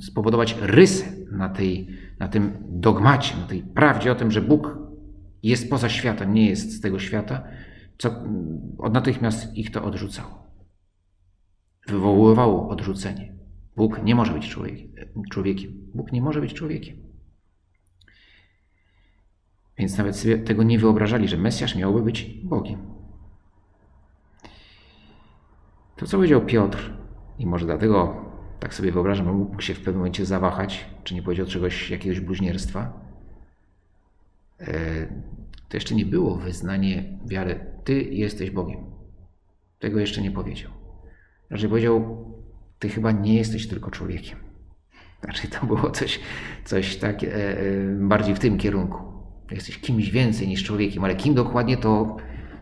spowodować 0.00 0.56
rysę 0.60 1.04
na, 1.32 1.48
tej, 1.48 1.88
na 2.18 2.28
tym 2.28 2.56
dogmacie, 2.68 3.36
na 3.36 3.46
tej 3.46 3.62
prawdzie 3.62 4.12
o 4.12 4.14
tym, 4.14 4.30
że 4.30 4.40
Bóg 4.40 4.78
jest 5.42 5.70
poza 5.70 5.88
światem, 5.88 6.34
nie 6.34 6.48
jest 6.48 6.72
z 6.72 6.80
tego 6.80 6.98
świata, 6.98 7.44
co 7.98 8.10
od 8.78 8.94
natychmiast 8.94 9.56
ich 9.56 9.70
to 9.70 9.84
odrzucało. 9.84 10.46
Wywoływało 11.86 12.68
odrzucenie. 12.68 13.34
Bóg 13.76 14.02
nie 14.02 14.14
może 14.14 14.32
być 14.32 14.48
człowiekiem. 15.30 15.72
Bóg 15.94 16.12
nie 16.12 16.22
może 16.22 16.40
być 16.40 16.54
człowiekiem. 16.54 16.96
Więc 19.78 19.98
nawet 19.98 20.16
sobie 20.16 20.38
tego 20.38 20.62
nie 20.62 20.78
wyobrażali, 20.78 21.28
że 21.28 21.36
Mesjasz 21.36 21.76
miałby 21.76 22.02
być 22.02 22.40
Bogiem. 22.44 22.80
To, 25.96 26.06
co 26.06 26.16
powiedział 26.16 26.46
Piotr, 26.46 26.92
i 27.38 27.46
może 27.46 27.66
dlatego 27.66 28.27
tak 28.60 28.74
sobie 28.74 28.92
wyobrażam, 28.92 29.36
mógł 29.36 29.60
się 29.60 29.74
w 29.74 29.78
pewnym 29.78 29.96
momencie 29.96 30.26
zawahać, 30.26 30.86
czy 31.04 31.14
nie 31.14 31.22
powiedział 31.22 31.46
czegoś, 31.46 31.90
jakiegoś 31.90 32.20
bluźnierstwa, 32.20 33.00
e, 34.60 35.06
to 35.68 35.76
jeszcze 35.76 35.94
nie 35.94 36.06
było 36.06 36.36
wyznanie 36.36 37.04
wiary. 37.26 37.60
Ty 37.84 38.02
jesteś 38.02 38.50
Bogiem. 38.50 38.78
Tego 39.78 40.00
jeszcze 40.00 40.22
nie 40.22 40.30
powiedział. 40.30 40.70
Raczej 41.50 41.68
powiedział, 41.68 42.24
ty 42.78 42.88
chyba 42.88 43.12
nie 43.12 43.34
jesteś 43.34 43.68
tylko 43.68 43.90
człowiekiem. 43.90 44.38
Znaczy 45.24 45.48
to 45.48 45.66
było 45.66 45.90
coś, 45.90 46.20
coś 46.64 46.96
tak 46.96 47.24
e, 47.24 47.26
e, 47.26 47.60
bardziej 48.00 48.34
w 48.34 48.38
tym 48.38 48.58
kierunku. 48.58 48.98
Jesteś 49.50 49.78
kimś 49.78 50.10
więcej 50.10 50.48
niż 50.48 50.64
człowiekiem, 50.64 51.04
ale 51.04 51.16
kim 51.16 51.34
dokładnie 51.34 51.76
to, 51.76 52.16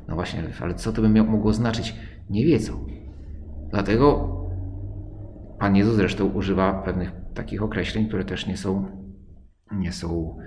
no 0.09 0.15
właśnie, 0.15 0.43
ale 0.61 0.75
co 0.75 0.93
to 0.93 1.03
by 1.03 1.09
mogło 1.09 1.53
znaczyć? 1.53 1.95
Nie 2.31 2.45
wiedzą. 2.45 2.87
Dlatego 3.71 4.37
Pan 5.59 5.77
Jezus 5.77 5.95
zresztą 5.95 6.27
używa 6.27 6.83
pewnych 6.83 7.13
takich 7.35 7.63
określeń, 7.63 8.09
które 8.09 8.25
też 8.25 8.47
nie 8.47 8.57
są, 8.57 8.87
nie 9.73 9.93
są 9.93 10.39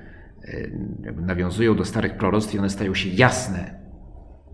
jakby 1.04 1.22
nawiązują 1.22 1.76
do 1.76 1.86
starych 1.86 2.18
proroctw 2.18 2.54
i 2.54 2.60
one 2.60 2.70
stają 2.70 2.94
się 2.94 3.10
jasne 3.10 3.80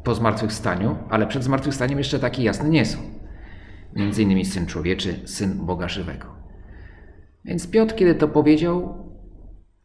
po 0.03 0.15
zmartwychwstaniu, 0.15 0.97
ale 1.09 1.27
przed 1.27 1.43
zmartwychwstaniem 1.43 1.97
jeszcze 1.97 2.19
takie 2.19 2.43
jasne 2.43 2.69
nie 2.69 2.85
są. 2.85 2.97
Między 3.95 4.24
innymi 4.24 4.45
Syn 4.45 4.65
Człowieczy, 4.65 5.27
Syn 5.27 5.65
Boga 5.65 5.89
Żywego. 5.89 6.35
Więc 7.45 7.67
Piotr, 7.67 7.95
kiedy 7.95 8.15
to 8.15 8.27
powiedział, 8.27 9.05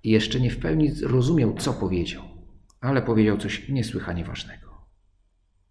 jeszcze 0.04 0.40
nie 0.40 0.50
w 0.50 0.58
pełni 0.58 0.90
rozumiał, 1.02 1.54
co 1.54 1.72
powiedział, 1.72 2.22
ale 2.80 3.02
powiedział 3.02 3.38
coś 3.38 3.68
niesłychanie 3.68 4.24
ważnego. 4.24 4.86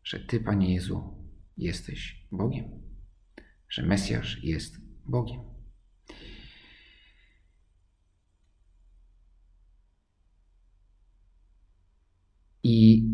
Że 0.04 0.20
Ty, 0.20 0.40
Panie 0.40 0.74
Jezu, 0.74 1.04
jesteś 1.58 2.28
Bogiem. 2.32 2.66
Że 3.70 3.84
Mesjasz 3.84 4.44
jest 4.44 4.89
Bogiem. 5.10 5.40
I, 12.64 13.10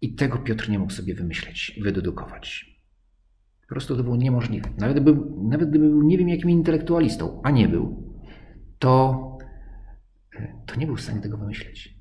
I 0.00 0.14
tego 0.14 0.38
Piotr 0.38 0.68
nie 0.68 0.78
mógł 0.78 0.92
sobie 0.92 1.14
wymyśleć 1.14 1.78
wydedukować. 1.82 2.70
Po 3.62 3.74
prostu 3.74 3.96
to 3.96 4.04
było 4.04 4.16
niemożliwe. 4.16 4.70
Nawet 4.78 5.02
gdyby, 5.02 5.20
nawet 5.42 5.70
gdyby 5.70 5.88
był 5.88 6.02
nie 6.02 6.18
wiem 6.18 6.28
jakim 6.28 6.50
intelektualistą, 6.50 7.40
a 7.44 7.50
nie 7.50 7.68
był, 7.68 8.14
to, 8.78 9.38
to 10.66 10.76
nie 10.76 10.86
był 10.86 10.96
w 10.96 11.00
stanie 11.00 11.20
tego 11.20 11.38
wymyśleć. 11.38 12.00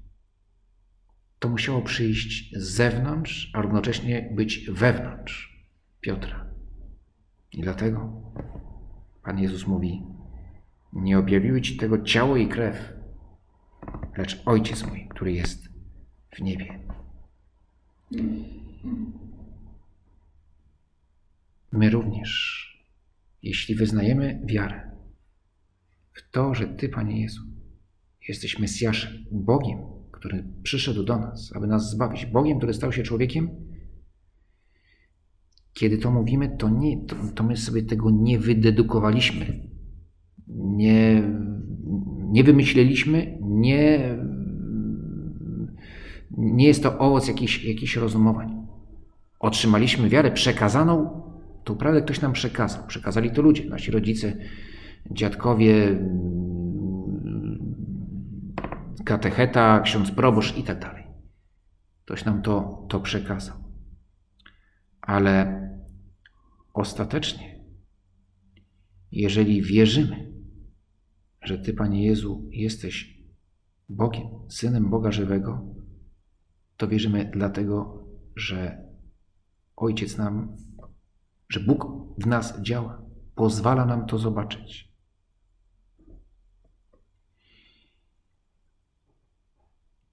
To 1.39 1.49
musiało 1.49 1.81
przyjść 1.81 2.53
z 2.57 2.63
zewnątrz, 2.63 3.51
a 3.53 3.61
równocześnie 3.61 4.33
być 4.35 4.69
wewnątrz 4.69 5.65
Piotra. 6.01 6.48
I 7.51 7.61
dlatego 7.61 8.21
Pan 9.23 9.39
Jezus 9.39 9.67
mówi: 9.67 10.03
Nie 10.93 11.19
objawiły 11.19 11.61
ci 11.61 11.77
tego 11.77 12.01
ciało 12.03 12.37
i 12.37 12.47
krew, 12.47 12.93
lecz 14.17 14.41
Ojciec 14.45 14.87
mój, 14.87 15.07
który 15.09 15.31
jest 15.33 15.69
w 16.35 16.41
niebie. 16.41 16.79
My 21.71 21.89
również, 21.89 22.63
jeśli 23.43 23.75
wyznajemy 23.75 24.41
wiarę 24.45 24.91
w 26.13 26.31
to, 26.31 26.53
że 26.53 26.67
Ty, 26.67 26.89
Panie 26.89 27.21
Jezu, 27.21 27.41
jesteś 28.27 28.59
Mesjaszem, 28.59 29.25
Bogiem, 29.31 29.79
który 30.11 30.43
przyszedł 30.63 31.03
do 31.03 31.17
nas, 31.17 31.53
aby 31.55 31.67
nas 31.67 31.89
zbawić, 31.89 32.25
Bogiem, 32.25 32.57
który 32.57 32.73
stał 32.73 32.91
się 32.91 33.03
człowiekiem, 33.03 33.68
kiedy 35.73 35.97
to 35.97 36.11
mówimy, 36.11 36.55
to, 36.57 36.69
nie, 36.69 37.05
to, 37.05 37.15
to 37.35 37.43
my 37.43 37.57
sobie 37.57 37.83
tego 37.83 38.09
nie 38.11 38.39
wydedukowaliśmy, 38.39 39.69
nie, 40.47 41.23
nie 42.31 42.43
wymyśleliśmy, 42.43 43.37
nie 43.41 44.15
nie 46.39 46.67
jest 46.67 46.83
to 46.83 46.97
owoc 46.97 47.27
jakichś, 47.27 47.63
jakichś 47.63 47.95
rozumowań. 47.95 48.67
Otrzymaliśmy 49.39 50.09
wiarę 50.09 50.31
przekazaną, 50.31 51.21
to 51.63 51.75
prawdę 51.75 52.01
ktoś 52.01 52.21
nam 52.21 52.33
przekazał. 52.33 52.87
Przekazali 52.87 53.31
to 53.31 53.41
ludzie, 53.41 53.69
nasi 53.69 53.91
rodzice, 53.91 54.37
dziadkowie, 55.11 55.99
katecheta, 59.05 59.79
ksiądz 59.79 60.11
proboszcz 60.11 60.57
i 60.57 60.63
tak 60.63 60.79
dalej. 60.79 61.03
Ktoś 62.05 62.25
nam 62.25 62.41
to, 62.41 62.85
to 62.89 62.99
przekazał. 62.99 63.55
Ale 65.01 65.59
ostatecznie, 66.73 67.59
jeżeli 69.11 69.61
wierzymy, 69.61 70.31
że 71.41 71.57
Ty, 71.57 71.73
Panie 71.73 72.05
Jezu, 72.05 72.49
jesteś 72.51 73.19
Bogiem, 73.89 74.27
Synem 74.49 74.89
Boga 74.89 75.11
Żywego, 75.11 75.65
to 76.77 76.87
wierzymy 76.87 77.31
dlatego, 77.33 78.05
że 78.35 78.89
Ojciec 79.75 80.17
nam, 80.17 80.57
że 81.49 81.59
Bóg 81.59 81.87
w 82.17 82.27
nas 82.27 82.61
działa, 82.61 83.01
pozwala 83.35 83.85
nam 83.85 84.05
to 84.05 84.17
zobaczyć. 84.17 84.89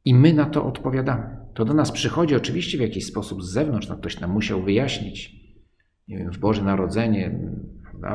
I 0.04 0.14
my 0.14 0.32
na 0.32 0.46
to 0.50 0.66
odpowiadamy. 0.66 1.35
To 1.56 1.64
do 1.64 1.74
nas 1.74 1.92
przychodzi 1.92 2.36
oczywiście 2.36 2.78
w 2.78 2.80
jakiś 2.80 3.06
sposób 3.06 3.42
z 3.42 3.52
zewnątrz, 3.52 3.88
no 3.88 3.96
ktoś 3.96 4.20
nam 4.20 4.30
musiał 4.30 4.62
wyjaśnić, 4.62 5.36
nie 6.08 6.18
wiem, 6.18 6.32
w 6.32 6.38
Boże 6.38 6.62
Narodzenie, 6.62 7.38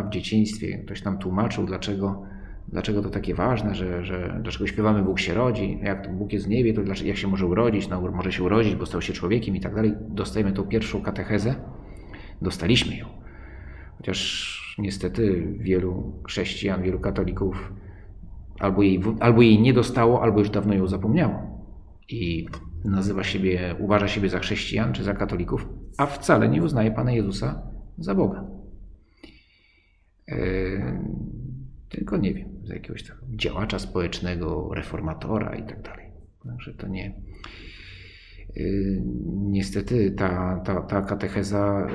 w 0.06 0.10
dzieciństwie, 0.10 0.78
ktoś 0.86 1.04
nam 1.04 1.18
tłumaczył, 1.18 1.66
dlaczego 1.66 2.24
dlaczego 2.68 3.02
to 3.02 3.10
takie 3.10 3.36
ważne, 3.36 3.76
że, 3.76 4.06
że 4.06 4.40
dlaczego 4.44 4.68
śpiewamy 4.68 5.04
Bóg 5.04 5.20
się 5.20 5.34
rodzi, 5.34 5.80
jak 5.84 6.06
to 6.06 6.12
Bóg 6.12 6.34
jest 6.34 6.46
w 6.46 6.50
niebie, 6.50 6.74
to 6.74 6.84
dlaczego, 6.84 7.08
jak 7.08 7.18
się 7.18 7.28
może 7.28 7.46
urodzić, 7.46 7.90
no 7.90 8.02
może 8.02 8.32
się 8.32 8.44
urodzić, 8.44 8.76
bo 8.76 8.86
stał 8.86 9.02
się 9.02 9.14
człowiekiem 9.14 9.56
i 9.56 9.60
tak 9.60 9.76
dalej. 9.76 9.94
Dostajemy 10.10 10.52
tą 10.52 10.64
pierwszą 10.64 11.02
katechezę, 11.02 11.56
dostaliśmy 12.42 12.96
ją. 12.96 13.06
Chociaż 13.98 14.76
niestety 14.80 15.54
wielu 15.60 16.14
chrześcijan, 16.28 16.84
wielu 16.84 17.00
katolików 17.00 17.74
albo 18.60 18.82
jej, 18.82 19.02
albo 19.20 19.42
jej 19.42 19.62
nie 19.62 19.74
dostało, 19.74 20.24
albo 20.24 20.40
już 20.40 20.50
dawno 20.50 20.74
ją 20.74 20.88
zapomniało. 20.88 21.64
I 22.10 22.48
nazywa 22.84 23.24
siebie, 23.24 23.76
uważa 23.80 24.08
siebie 24.08 24.30
za 24.30 24.40
chrześcijan 24.40 24.94
czy 24.94 25.04
za 25.04 25.14
katolików, 25.14 25.70
a 25.98 26.06
wcale 26.06 26.50
nie 26.50 26.64
uznaje 26.64 26.92
Pana 26.92 27.12
Jezusa 27.12 27.62
za 27.98 28.16
Boga. 28.16 28.48
Yy, 30.28 31.00
tylko 31.90 32.18
nie 32.18 32.34
wiem 32.34 32.50
za 32.64 32.74
jakiegoś 32.74 33.04
tam 33.04 33.18
działacza 33.30 33.80
społecznego, 33.80 34.74
reformatora 34.74 35.56
i 35.56 35.64
tak 35.64 35.82
dalej. 35.82 36.06
Także 36.44 36.74
to 36.74 36.88
nie. 36.88 37.22
Y, 38.58 39.02
niestety 39.36 40.12
ta, 40.12 40.62
ta, 40.66 40.82
ta 40.82 41.02
katecheza 41.02 41.88
y, 41.88 41.92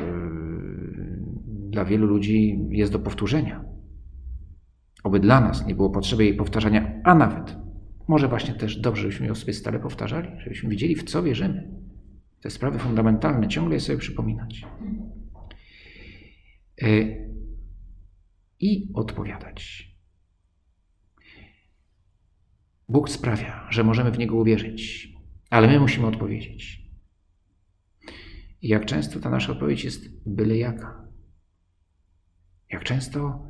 dla 1.46 1.84
wielu 1.84 2.06
ludzi 2.06 2.66
jest 2.70 2.92
do 2.92 2.98
powtórzenia. 2.98 3.64
Oby 5.04 5.20
dla 5.20 5.40
nas 5.40 5.66
nie 5.66 5.74
było 5.74 5.90
potrzeby 5.90 6.24
jej 6.24 6.34
powtarzania, 6.34 7.00
a 7.04 7.14
nawet 7.14 7.56
może 8.08 8.28
właśnie 8.28 8.54
też 8.54 8.76
dobrze, 8.76 9.02
żebyśmy 9.02 9.26
ją 9.26 9.34
sobie 9.34 9.52
stale 9.52 9.78
powtarzali, 9.78 10.28
żebyśmy 10.38 10.70
wiedzieli, 10.70 10.94
w 10.94 11.04
co 11.04 11.22
wierzymy. 11.22 11.70
Te 12.40 12.50
sprawy 12.50 12.78
fundamentalne, 12.78 13.48
ciągle 13.48 13.74
je 13.74 13.80
sobie 13.80 13.98
przypominać. 13.98 14.62
Y, 16.82 17.26
I 18.60 18.90
odpowiadać. 18.94 19.90
Bóg 22.88 23.10
sprawia, 23.10 23.66
że 23.70 23.84
możemy 23.84 24.10
w 24.10 24.18
Niego 24.18 24.36
uwierzyć, 24.36 25.12
ale 25.50 25.68
my 25.68 25.80
musimy 25.80 26.06
odpowiedzieć. 26.06 26.86
I 28.62 28.68
jak 28.68 28.84
często 28.84 29.20
ta 29.20 29.30
nasza 29.30 29.52
odpowiedź 29.52 29.84
jest 29.84 30.28
byle 30.30 30.56
jaka. 30.56 31.06
Jak 32.70 32.84
często 32.84 33.46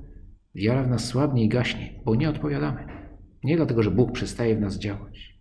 wiara 0.54 0.82
w 0.82 0.88
nas 0.88 1.04
słabnie 1.04 1.44
i 1.44 1.48
gaśnie, 1.48 2.00
bo 2.04 2.14
nie 2.14 2.30
odpowiadamy. 2.30 2.95
Nie 3.44 3.56
dlatego, 3.56 3.82
że 3.82 3.90
Bóg 3.90 4.12
przestaje 4.12 4.56
w 4.56 4.60
nas 4.60 4.78
działać, 4.78 5.38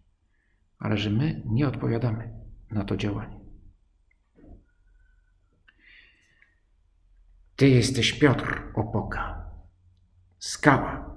ale 0.80 0.98
że 0.98 1.10
my 1.10 1.42
nie 1.46 1.68
odpowiadamy 1.68 2.34
na 2.72 2.84
to 2.84 2.98
działanie. 2.98 3.40
Ty 7.56 7.70
jesteś 7.70 8.14
Piotr 8.14 8.64
Opoka, 8.74 9.52
skała, 10.40 11.16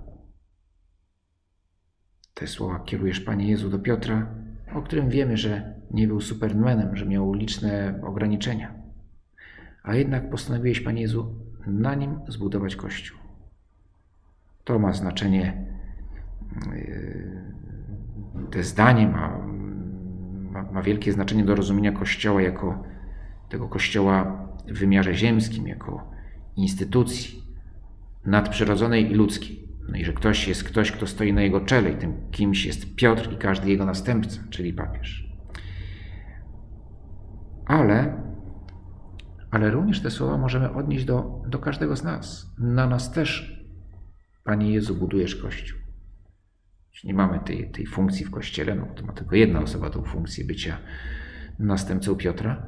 te 2.35 2.47
słowa 2.47 2.81
kierujesz, 2.81 3.21
Panie 3.21 3.51
Jezu, 3.51 3.71
do 3.71 3.79
Piotra, 3.79 4.35
o 4.75 4.83
którym 4.83 5.09
wiemy, 5.09 5.37
że 5.37 5.75
nie 5.91 6.07
był 6.07 6.21
supermanem, 6.21 6.97
że 6.97 7.07
miał 7.07 7.33
liczne 7.33 8.01
ograniczenia. 8.07 8.75
A 9.83 9.95
jednak 9.95 10.31
postanowiłeś, 10.31 10.81
Panie 10.81 11.03
Jezu, 11.03 11.35
na 11.67 11.95
nim 11.95 12.21
zbudować 12.29 12.77
Kościół. 12.77 13.19
To 14.65 14.79
ma 14.79 14.93
znaczenie, 14.93 15.67
te 18.51 18.63
zdanie 18.63 19.09
ma, 19.09 19.39
ma, 20.51 20.63
ma 20.73 20.83
wielkie 20.83 21.13
znaczenie 21.13 21.45
do 21.45 21.55
rozumienia 21.55 21.93
Kościoła 21.93 22.43
jako 22.43 22.83
tego 23.49 23.69
Kościoła 23.69 24.49
w 24.69 24.79
wymiarze 24.79 25.15
ziemskim, 25.15 25.69
jako 25.69 26.11
instytucji 26.57 27.43
nadprzyrodzonej 28.25 29.11
i 29.11 29.15
ludzkiej. 29.15 29.69
No 29.89 29.99
i 29.99 30.05
że 30.05 30.13
ktoś 30.13 30.49
jest 30.49 30.65
ktoś, 30.65 30.93
kto 30.93 31.07
stoi 31.07 31.33
na 31.33 31.43
jego 31.43 31.61
czele, 31.61 31.91
i 31.91 31.97
tym 31.97 32.31
kimś 32.31 32.65
jest 32.65 32.95
Piotr 32.95 33.33
i 33.33 33.37
każdy 33.37 33.71
jego 33.71 33.85
następca, 33.85 34.41
czyli 34.51 34.73
papież. 34.73 35.29
Ale, 37.67 38.23
ale 39.51 39.71
również 39.71 40.01
te 40.01 40.11
słowa 40.11 40.39
możemy 40.39 40.73
odnieść 40.73 41.05
do, 41.05 41.43
do 41.49 41.59
każdego 41.59 41.97
z 41.97 42.05
nas. 42.05 42.55
Na 42.59 42.87
nas 42.87 43.13
też, 43.13 43.63
Panie 44.45 44.73
Jezu, 44.73 44.95
budujesz 44.95 45.37
Kościół. 45.37 45.88
Nie 47.05 47.15
mamy 47.15 47.41
tej, 47.41 47.71
tej 47.71 47.87
funkcji 47.87 48.25
w 48.25 48.31
Kościele, 48.31 48.75
no 48.75 48.87
to 48.87 49.07
ma 49.07 49.13
tylko 49.13 49.37
jedna 49.37 49.61
osoba 49.61 49.91
tą 49.91 50.03
funkcję 50.03 50.45
bycia 50.45 50.79
następcą 51.59 52.17
Piotra. 52.17 52.67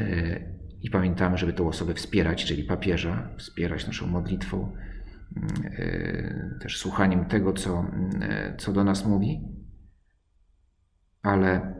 E, 0.00 0.40
I 0.82 0.90
pamiętamy, 0.90 1.38
żeby 1.38 1.52
tą 1.52 1.68
osobę 1.68 1.94
wspierać, 1.94 2.44
czyli 2.44 2.64
papieża, 2.64 3.30
wspierać 3.38 3.86
naszą 3.86 4.06
modlitwą, 4.06 4.72
E, 5.64 6.58
też 6.60 6.78
słuchaniem 6.78 7.24
tego, 7.24 7.52
co, 7.52 7.90
e, 8.20 8.56
co 8.58 8.72
do 8.72 8.84
nas 8.84 9.06
mówi, 9.06 9.48
ale, 11.22 11.74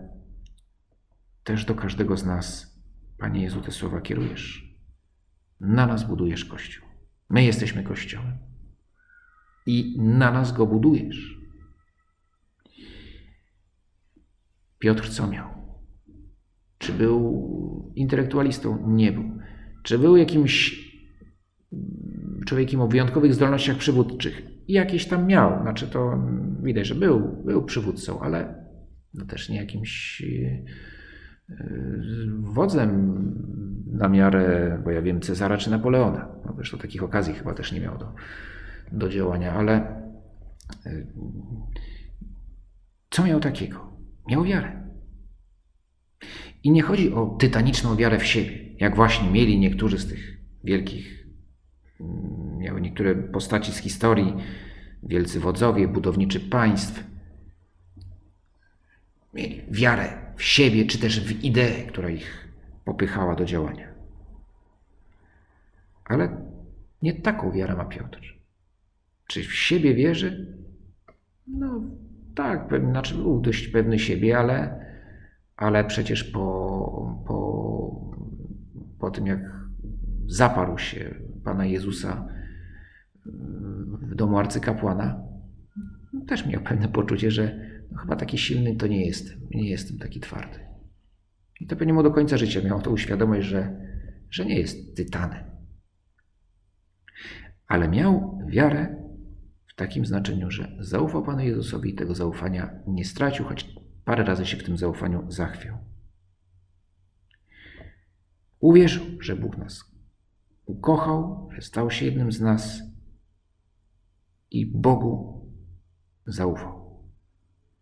też 1.44 1.64
do 1.64 1.74
każdego 1.74 2.16
z 2.16 2.24
nas, 2.24 2.74
Panie 3.18 3.42
Jezu, 3.42 3.60
te 3.60 3.72
słowa 3.72 4.00
kierujesz. 4.00 4.74
Na 5.60 5.86
nas 5.86 6.04
budujesz 6.04 6.44
Kościół. 6.44 6.88
My 7.30 7.44
jesteśmy 7.44 7.82
Kościołem. 7.82 8.38
I 9.66 9.96
na 10.00 10.30
nas 10.30 10.52
go 10.52 10.66
budujesz. 10.66 11.38
Piotr 14.84 15.08
co 15.10 15.26
miał? 15.26 15.48
Czy 16.78 16.92
był 16.92 17.92
intelektualistą? 17.94 18.90
Nie 18.90 19.12
był. 19.12 19.24
Czy 19.82 19.98
był 19.98 20.16
jakimś 20.16 20.84
człowiekiem 22.46 22.80
o 22.80 22.88
wyjątkowych 22.88 23.34
zdolnościach 23.34 23.76
przywódczych? 23.76 24.42
Jakieś 24.68 25.06
tam 25.06 25.26
miał. 25.26 25.62
Znaczy 25.62 25.88
to 25.88 26.18
widać, 26.62 26.86
że 26.86 26.94
był, 26.94 27.42
był 27.44 27.64
przywódcą, 27.64 28.20
ale 28.20 28.64
no 29.14 29.24
też 29.24 29.48
nie 29.48 29.56
jakimś 29.56 30.22
wodzem 32.40 33.22
na 33.86 34.08
miarę, 34.08 34.78
bo 34.84 34.90
ja 34.90 35.02
wiem, 35.02 35.20
Cezara 35.20 35.56
czy 35.56 35.70
Napoleona. 35.70 36.28
No 36.46 36.52
zresztą 36.54 36.78
takich 36.78 37.02
okazji 37.02 37.34
chyba 37.34 37.54
też 37.54 37.72
nie 37.72 37.80
miał 37.80 37.98
do, 37.98 38.14
do 38.92 39.08
działania, 39.08 39.52
ale 39.52 40.02
y, 40.86 41.06
co 43.10 43.24
miał 43.24 43.40
takiego? 43.40 43.93
Miał 44.28 44.44
wiarę. 44.44 44.84
I 46.62 46.70
nie 46.70 46.82
chodzi 46.82 47.12
o 47.12 47.26
tytaniczną 47.26 47.96
wiarę 47.96 48.18
w 48.18 48.26
siebie, 48.26 48.74
jak 48.80 48.96
właśnie 48.96 49.30
mieli 49.30 49.58
niektórzy 49.58 49.98
z 49.98 50.08
tych 50.08 50.38
wielkich, 50.64 51.26
mm, 52.00 52.58
miały 52.58 52.80
niektóre 52.80 53.14
postaci 53.14 53.72
z 53.72 53.78
historii, 53.78 54.34
wielcy 55.02 55.40
wodzowie, 55.40 55.88
budowniczy 55.88 56.40
państw. 56.40 57.04
Mieli 59.34 59.62
wiarę 59.70 60.34
w 60.36 60.42
siebie, 60.42 60.86
czy 60.86 60.98
też 60.98 61.20
w 61.20 61.44
ideę, 61.44 61.86
która 61.86 62.10
ich 62.10 62.48
popychała 62.84 63.34
do 63.34 63.44
działania. 63.44 63.94
Ale 66.04 66.36
nie 67.02 67.14
taką 67.14 67.52
wiarę 67.52 67.76
ma 67.76 67.84
Piotr. 67.84 68.38
Czy 69.26 69.42
w 69.42 69.54
siebie 69.54 69.94
wierzy? 69.94 70.56
No 71.46 71.80
tak, 72.34 72.68
znaczy 72.90 73.14
był 73.14 73.40
dość 73.40 73.68
pewny 73.68 73.98
siebie, 73.98 74.38
ale, 74.38 74.86
ale 75.56 75.84
przecież 75.84 76.24
po, 76.24 77.24
po, 77.26 78.14
po 78.98 79.10
tym, 79.10 79.26
jak 79.26 79.40
zaparł 80.26 80.78
się 80.78 81.14
Pana 81.44 81.66
Jezusa 81.66 82.28
w 84.00 84.14
domu 84.14 84.38
arcykapłana, 84.38 85.22
też 86.26 86.46
miał 86.46 86.62
pewne 86.62 86.88
poczucie, 86.88 87.30
że 87.30 87.60
no 87.92 87.98
chyba 87.98 88.16
taki 88.16 88.38
silny 88.38 88.76
to 88.76 88.86
nie 88.86 89.06
jestem. 89.06 89.40
Nie 89.50 89.68
jestem 89.70 89.98
taki 89.98 90.20
twardy. 90.20 90.58
I 91.60 91.66
to 91.66 91.76
pewnie 91.76 91.92
mu 91.92 92.02
do 92.02 92.10
końca 92.10 92.36
życia 92.36 92.60
miał 92.64 92.82
to 92.82 92.90
uświadomość, 92.90 93.46
że, 93.46 93.80
że 94.30 94.44
nie 94.44 94.58
jest 94.58 94.96
tytanem. 94.96 95.44
Ale 97.66 97.88
miał 97.88 98.38
wiarę 98.46 99.03
w 99.74 99.76
takim 99.76 100.06
znaczeniu, 100.06 100.50
że 100.50 100.76
zaufał 100.80 101.22
Panu 101.22 101.42
Jezusowi 101.42 101.90
i 101.90 101.94
tego 101.94 102.14
zaufania 102.14 102.70
nie 102.86 103.04
stracił, 103.04 103.44
choć 103.44 103.74
parę 104.04 104.24
razy 104.24 104.46
się 104.46 104.56
w 104.56 104.64
tym 104.64 104.76
zaufaniu 104.76 105.30
zachwiał. 105.30 105.78
Uwierzył, 108.60 109.04
że 109.20 109.36
Bóg 109.36 109.56
nas 109.56 109.94
ukochał, 110.66 111.48
że 111.52 111.62
stał 111.62 111.90
się 111.90 112.04
jednym 112.04 112.32
z 112.32 112.40
nas 112.40 112.82
i 114.50 114.66
Bogu 114.66 115.48
zaufał. 116.26 117.04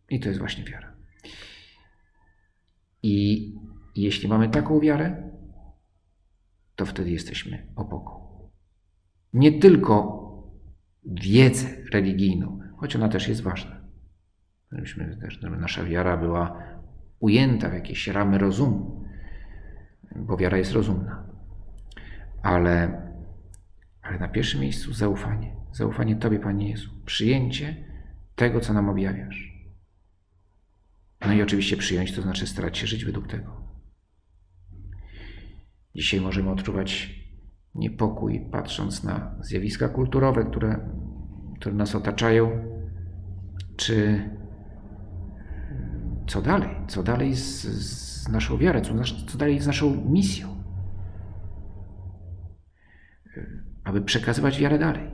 I 0.09 0.21
to 0.21 0.29
jest 0.29 0.39
właśnie 0.39 0.65
wiara. 0.65 0.97
I 3.03 3.47
jeśli 3.97 4.29
mamy 4.29 4.49
taką 4.49 4.81
wiarę, 4.81 5.31
to 6.77 6.87
wtedy 6.87 7.11
jesteśmy 7.11 7.73
opoką. 7.77 8.23
Nie 9.33 9.61
tylko 9.61 10.22
wiedzę 11.05 11.69
religijną, 11.93 12.61
choć 12.77 12.97
ona 12.97 13.09
też 13.09 13.29
jest 13.29 13.43
ważna. 13.43 13.83
Żebyśmy 14.73 15.17
też, 15.17 15.38
żeby 15.41 15.57
nasza 15.57 15.85
wiara 15.85 16.17
była 16.17 16.62
ujęta 17.19 17.69
w 17.69 17.73
jakieś 17.73 18.09
ramy 18.09 18.38
rozumu, 18.38 19.05
bo 20.17 20.37
wiara 20.37 20.59
jest 20.59 20.73
rozumna. 20.73 21.27
Ale, 22.43 23.03
ale 24.03 24.19
na 24.19 24.29
pierwszym 24.29 24.61
miejscu 24.61 24.93
zaufanie. 24.93 25.57
Zaufanie 25.73 26.17
Tobie, 26.17 26.38
Panie 26.38 26.71
Jezu. 26.71 26.91
Przyjęcie 27.07 27.77
tego, 28.35 28.61
co 28.61 28.73
nam 28.73 28.88
objawiasz. 28.88 29.53
No 31.27 31.33
i 31.33 31.43
oczywiście 31.43 31.77
przyjąć 31.77 32.12
to 32.12 32.23
znaczy 32.23 32.47
starać 32.47 32.79
się 32.79 32.87
żyć 32.87 33.05
według 33.05 33.29
tego. 33.29 33.62
Dzisiaj 35.95 36.21
możemy 36.21 36.51
odczuwać 36.51 37.22
niepokój, 37.75 38.41
patrząc 38.51 39.05
na 39.05 39.35
zjawiska 39.41 39.89
kulturowe, 39.89 40.45
które, 40.45 40.91
które 41.57 41.75
nas 41.75 41.95
otaczają, 41.95 42.51
czy 43.77 44.31
co 46.27 46.43
dalej? 46.43 46.69
Co 46.89 47.03
dalej 47.03 47.35
z, 47.35 47.63
z 47.63 48.29
naszą 48.29 48.59
wiarą? 48.59 48.81
Co, 48.81 48.95
co 49.27 49.39
dalej 49.39 49.61
z 49.61 49.67
naszą 49.67 50.05
misją? 50.11 50.49
Aby 53.85 54.03
przekazywać 54.03 54.61
wiarę 54.61 54.79
dalej. 54.79 55.11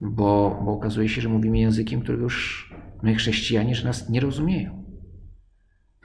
Bo, 0.00 0.62
bo 0.64 0.72
okazuje 0.72 1.08
się, 1.08 1.20
że 1.20 1.28
mówimy 1.28 1.58
językiem, 1.58 2.00
którego 2.00 2.22
już 2.22 2.66
My, 3.02 3.14
chrześcijanie, 3.14 3.74
że 3.74 3.84
nas 3.84 4.10
nie 4.10 4.20
rozumieją. 4.20 4.84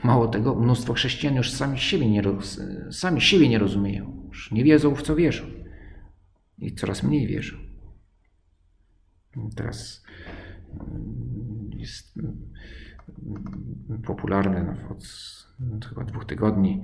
Mało 0.04 0.28
tego, 0.28 0.56
mnóstwo 0.56 0.94
chrześcijan 0.94 1.36
już 1.36 1.52
sami 1.52 1.80
siebie 1.80 2.10
nie, 2.10 2.22
sami 2.92 3.22
siebie 3.22 3.50
nie 3.50 3.60
rozumieją. 3.60 4.21
Już 4.32 4.52
nie 4.52 4.64
wiedzą, 4.64 4.96
w 4.96 5.02
co 5.02 5.16
wierzą. 5.16 5.46
I 6.58 6.76
coraz 6.76 7.04
mniej 7.04 7.28
wierzą. 7.28 7.58
Teraz 9.56 10.06
mm, 10.74 11.70
jest 11.74 12.18
mm, 12.18 14.02
popularny 14.04 14.64
no, 14.64 14.96
od 15.76 15.86
chyba 15.86 16.04
dwóch 16.04 16.26
tygodni 16.26 16.84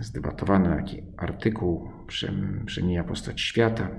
zdebatowany 0.00 0.76
taki 0.76 1.02
artykuł 1.16 1.90
Przemija 2.66 3.04
postać 3.04 3.40
świata, 3.40 3.90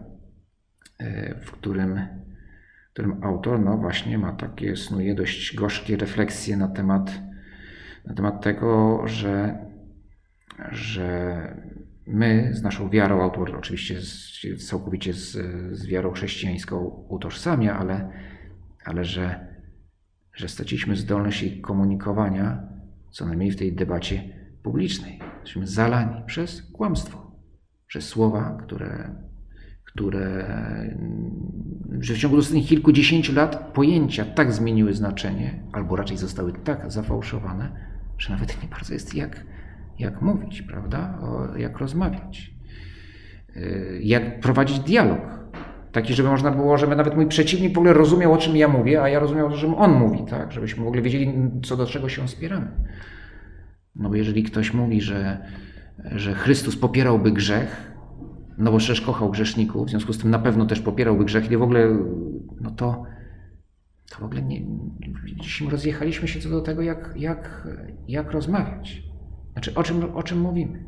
e, 0.98 1.40
w 1.40 1.52
którym 1.52 2.00
którym 2.98 3.24
autor 3.24 3.60
no 3.60 3.78
właśnie 3.78 4.18
ma 4.18 4.34
takie, 4.34 4.76
snuje 4.76 5.16
dość 5.16 5.56
gorzkie 5.56 5.98
refleksje 5.98 6.58
na 6.58 6.68
temat, 6.68 7.22
na 8.06 8.14
temat 8.14 8.44
tego, 8.44 9.02
że, 9.08 9.58
że 10.72 11.38
my 12.08 12.50
z 12.54 12.64
naszą 12.64 12.90
wiarą, 12.90 13.22
autor 13.22 13.56
oczywiście 13.56 14.02
z, 14.02 14.42
całkowicie 14.68 15.14
z, 15.14 15.32
z 15.78 15.86
wiarą 15.86 16.12
chrześcijańską 16.12 17.06
utożsamia, 17.10 17.78
ale, 17.78 18.10
ale 18.86 19.06
że, 19.06 19.48
że 20.34 20.48
straciliśmy 20.48 20.96
zdolność 20.96 21.44
jej 21.44 21.62
komunikowania, 21.62 22.64
co 23.12 23.26
najmniej 23.26 23.52
w 23.52 23.56
tej 23.56 23.74
debacie 23.74 24.24
publicznej. 24.64 25.20
Jesteśmy 25.34 25.68
zalani 25.68 26.26
przez 26.26 26.72
kłamstwo, 26.72 27.32
przez 27.88 28.08
słowa, 28.08 28.58
które 28.64 29.16
które 29.98 30.46
że 32.00 32.14
w 32.14 32.18
ciągu 32.18 32.38
ostatnich 32.38 32.68
kilkudziesięciu 32.68 33.34
lat 33.34 33.74
pojęcia 33.74 34.26
tak 34.26 34.54
zmieniły 34.54 34.94
znaczenie, 34.94 35.64
albo 35.74 35.96
raczej 35.96 36.18
zostały 36.18 36.54
tak 36.54 36.92
zafałszowane, 36.92 37.72
że 38.18 38.30
nawet 38.30 38.64
nie 38.64 38.70
bardzo 38.70 38.94
jest 38.94 39.16
jak, 39.16 39.44
jak 40.00 40.22
mówić, 40.22 40.62
prawda? 40.62 41.20
O, 41.22 41.58
jak 41.58 41.78
rozmawiać. 41.78 42.52
Y, 43.56 44.00
jak 44.04 44.40
prowadzić 44.40 44.80
dialog. 44.80 45.20
Taki, 45.92 46.14
żeby 46.14 46.30
można 46.30 46.52
było, 46.52 46.78
żeby 46.78 46.96
nawet 46.96 47.16
mój 47.16 47.28
przeciwnik 47.28 47.74
w 47.74 47.78
ogóle 47.78 47.94
rozumiał, 47.94 48.34
o 48.34 48.38
czym 48.38 48.56
ja 48.56 48.68
mówię, 48.68 49.02
a 49.02 49.10
ja 49.10 49.20
rozumiał, 49.20 49.48
o 49.48 49.58
czym 49.58 49.74
on 49.74 49.92
mówi, 49.92 50.26
tak? 50.30 50.52
Żebyśmy 50.52 50.84
w 50.84 50.88
ogóle 50.88 51.02
wiedzieli, 51.02 51.34
co 51.64 51.78
do 51.78 51.86
czego 51.86 52.10
się 52.10 52.28
spieramy. 52.28 52.72
No 53.96 54.10
bo 54.10 54.16
jeżeli 54.16 54.44
ktoś 54.44 54.74
mówi, 54.74 55.02
że, 55.02 55.46
że 56.12 56.34
Chrystus 56.34 56.78
popierałby 56.78 57.32
grzech, 57.32 57.94
no 58.58 58.72
bo 58.72 58.78
przecież 58.78 59.02
kochał 59.02 59.30
grzeszników, 59.32 59.88
w 59.88 59.90
związku 59.90 60.14
z 60.14 60.18
tym 60.18 60.32
na 60.32 60.40
pewno 60.40 60.66
też 60.66 60.80
popierałby 60.80 61.26
grzech 61.26 61.52
i 61.52 61.58
w 61.58 61.62
ogóle, 61.62 61.98
no 62.62 62.72
to, 62.72 63.04
to 64.10 64.20
w 64.20 64.24
ogóle 64.24 64.42
nie, 64.42 64.62
rozjechaliśmy 65.70 66.28
się 66.28 66.40
co 66.40 66.50
do 66.50 66.62
tego, 66.62 66.82
jak, 66.82 67.14
jak, 67.16 67.68
jak 68.08 68.32
rozmawiać. 68.32 69.07
Znaczy, 69.58 69.76
o 69.76 69.84
czym, 69.84 70.16
o 70.16 70.24
czym 70.24 70.40
mówimy. 70.40 70.84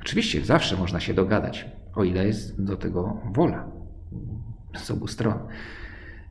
Oczywiście 0.00 0.44
zawsze 0.44 0.76
można 0.76 1.00
się 1.00 1.14
dogadać, 1.14 1.66
o 1.94 2.04
ile 2.04 2.26
jest 2.26 2.64
do 2.64 2.76
tego 2.76 3.20
wola 3.32 3.70
z 4.76 4.90
obu 4.90 5.06
stron. 5.06 5.38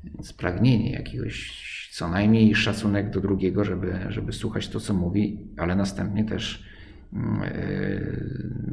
Więc 0.03 0.33
pragnienie 0.33 0.91
jakiegoś, 0.91 1.89
co 1.93 2.09
najmniej 2.09 2.55
szacunek 2.55 3.09
do 3.09 3.21
drugiego, 3.21 3.63
żeby, 3.63 3.99
żeby 4.09 4.33
słuchać 4.33 4.69
to, 4.69 4.79
co 4.79 4.93
mówi, 4.93 5.47
ale 5.57 5.75
następnie 5.75 6.25
też 6.25 6.69
E, 7.13 7.99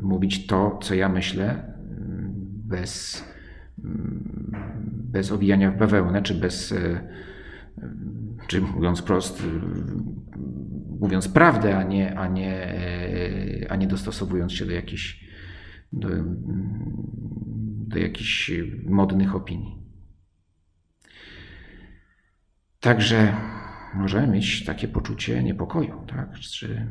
mówić 0.03 0.47
to, 0.47 0.79
co 0.83 0.95
ja 0.95 1.09
myślę, 1.09 1.63
bez, 2.69 3.25
bez 5.13 5.33
owijania 5.33 5.71
w 5.71 5.79
bawełnę, 5.79 6.23
czy 6.23 6.35
bez, 6.35 6.73
e, 6.73 7.01
czy 8.47 8.61
mówiąc 8.61 9.03
prost, 9.03 9.43
mówiąc 11.01 11.29
prawdę, 11.29 11.79
a 11.79 11.83
nie, 11.83 12.19
a 12.19 12.29
nie, 12.29 12.55
e, 12.55 13.71
a 13.71 13.77
nie 13.77 13.87
dostosowując 13.87 14.53
się 14.53 14.67
do 14.67 14.73
jakichś, 14.73 15.25
do, 15.93 16.09
do 17.87 17.99
jakichś 17.99 18.51
modnych 18.85 19.35
opinii. 19.35 19.77
Także 22.81 23.37
możemy 23.95 24.27
mieć 24.27 24.65
takie 24.65 24.89
poczucie 24.89 25.43
niepokoju, 25.43 26.05
tak? 26.07 26.35
Czy 26.39 26.87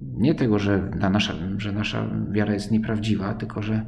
nie 0.00 0.34
tego, 0.34 0.58
że 0.58 0.90
nasza, 0.90 1.34
że 1.56 1.72
nasza 1.72 2.10
wiara 2.30 2.52
jest 2.52 2.70
nieprawdziwa, 2.70 3.34
tylko 3.34 3.62
że 3.62 3.86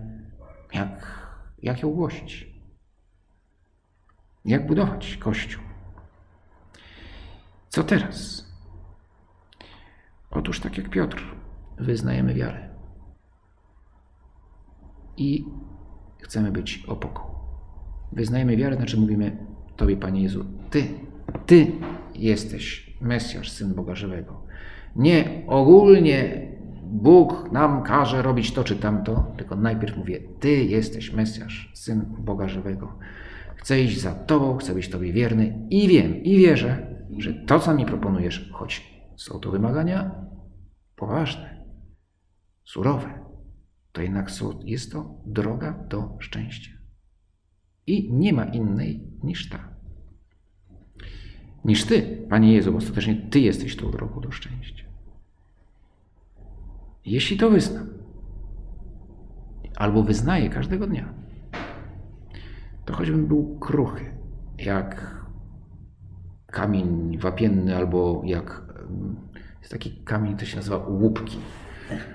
jak, 0.74 1.18
jak 1.62 1.82
ją 1.82 1.90
głosić? 1.90 2.52
Jak 4.44 4.66
budować 4.66 5.16
Kościół? 5.16 5.62
Co 7.68 7.84
teraz? 7.84 8.51
Otóż 10.32 10.60
tak 10.60 10.78
jak 10.78 10.90
Piotr, 10.90 11.24
wyznajemy 11.78 12.34
wiarę 12.34 12.68
i 15.16 15.44
chcemy 16.20 16.52
być 16.52 16.84
opoką. 16.88 17.22
Wyznajemy 18.12 18.56
wiarę, 18.56 18.76
znaczy 18.76 19.00
mówimy 19.00 19.36
Tobie, 19.76 19.96
Panie 19.96 20.22
Jezu, 20.22 20.44
Ty, 20.70 20.84
Ty 21.46 21.66
jesteś 22.14 22.96
Mesjasz, 23.00 23.50
Syn 23.50 23.74
Boga 23.74 23.94
Żywego. 23.94 24.42
Nie 24.96 25.42
ogólnie 25.46 26.48
Bóg 26.82 27.52
nam 27.52 27.82
każe 27.82 28.22
robić 28.22 28.52
to 28.52 28.64
czy 28.64 28.76
tamto, 28.76 29.32
tylko 29.36 29.56
najpierw 29.56 29.96
mówię, 29.96 30.20
Ty 30.40 30.64
jesteś 30.64 31.12
Mesjasz, 31.12 31.70
Syn 31.74 32.04
Boga 32.18 32.48
Żywego. 32.48 32.98
Chcę 33.56 33.80
iść 33.80 34.00
za 34.00 34.14
Tobą, 34.14 34.56
chcę 34.56 34.74
być 34.74 34.88
Tobie 34.88 35.12
wierny 35.12 35.66
i 35.70 35.88
wiem, 35.88 36.22
i 36.22 36.36
wierzę, 36.36 36.96
że 37.18 37.34
to, 37.34 37.58
co 37.58 37.74
mi 37.74 37.86
proponujesz, 37.86 38.50
choć 38.52 38.91
są 39.22 39.40
to 39.40 39.50
wymagania 39.50 40.14
poważne, 40.96 41.64
surowe, 42.64 43.24
to 43.92 44.02
jednak 44.02 44.30
jest 44.64 44.92
to 44.92 45.20
droga 45.26 45.72
do 45.88 46.16
szczęścia. 46.18 46.70
I 47.86 48.12
nie 48.12 48.32
ma 48.32 48.44
innej 48.44 49.06
niż 49.22 49.48
ta. 49.48 49.74
Niż 51.64 51.84
Ty, 51.84 52.26
Panie 52.30 52.52
Jezu, 52.52 52.72
bo 52.72 52.78
ostatecznie 52.78 53.16
Ty 53.30 53.40
jesteś 53.40 53.76
tą 53.76 53.90
drogą 53.90 54.20
do 54.20 54.30
szczęścia. 54.30 54.84
Jeśli 57.04 57.36
to 57.36 57.50
wyznam, 57.50 57.88
albo 59.76 60.02
wyznaję 60.02 60.48
każdego 60.48 60.86
dnia, 60.86 61.14
to 62.84 62.94
choćbym 62.94 63.26
był 63.26 63.58
kruchy, 63.58 64.18
jak 64.58 65.22
kamień 66.46 67.18
wapienny, 67.18 67.76
albo 67.76 68.22
jak 68.24 68.71
jest 69.60 69.72
taki 69.72 69.90
kamień, 70.04 70.36
to 70.36 70.44
się 70.44 70.56
nazywa 70.56 70.76
łupki. 70.76 71.38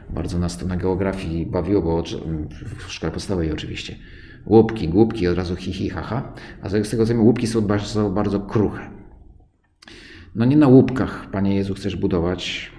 Bardzo 0.10 0.40
nas 0.40 0.58
to 0.58 0.66
na 0.66 0.78
geografii 0.78 1.46
bawiło, 1.46 1.82
bo 1.82 2.04
w 2.78 2.92
szkole 2.92 3.12
podstawowej 3.12 3.52
oczywiście. 3.52 3.96
Łupki, 4.46 4.90
głupki, 4.90 5.28
od 5.28 5.38
razu 5.38 5.56
hi, 5.56 5.74
hi, 5.74 5.90
ha, 5.90 6.02
ha. 6.02 6.34
A 6.62 6.70
z 6.70 6.90
tego 6.90 7.06
wiem, 7.06 7.22
łupki 7.22 7.48
są 7.48 7.62
bardzo, 7.62 8.10
bardzo 8.10 8.40
kruche. 8.40 8.90
No 10.36 10.46
nie 10.46 10.58
na 10.58 10.68
łupkach, 10.68 11.32
Panie 11.32 11.56
Jezu, 11.56 11.74
chcesz 11.74 11.96
budować, 11.96 12.72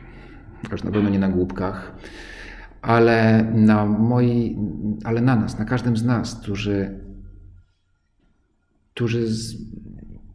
już 0.73 0.85
na 0.85 0.91
pewno 0.91 1.11
nie 1.11 1.19
na 1.19 1.29
głupkach, 1.29 1.95
ale 2.83 3.45
na 3.55 3.87
moi, 3.87 4.57
ale 5.05 5.21
na 5.21 5.37
nas, 5.37 5.59
na 5.59 5.65
każdym 5.65 5.97
z 5.97 6.05
nas, 6.05 6.35
którzy, 6.35 7.01
którzy 8.95 9.27
z, 9.27 9.55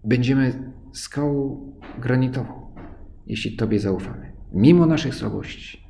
będziemy 0.03 0.73
skałą 0.93 1.71
granitową, 1.99 2.62
jeśli 3.25 3.55
Tobie 3.55 3.79
zaufamy. 3.79 4.33
Mimo 4.51 4.85
naszych 4.85 5.15
słabości, 5.15 5.87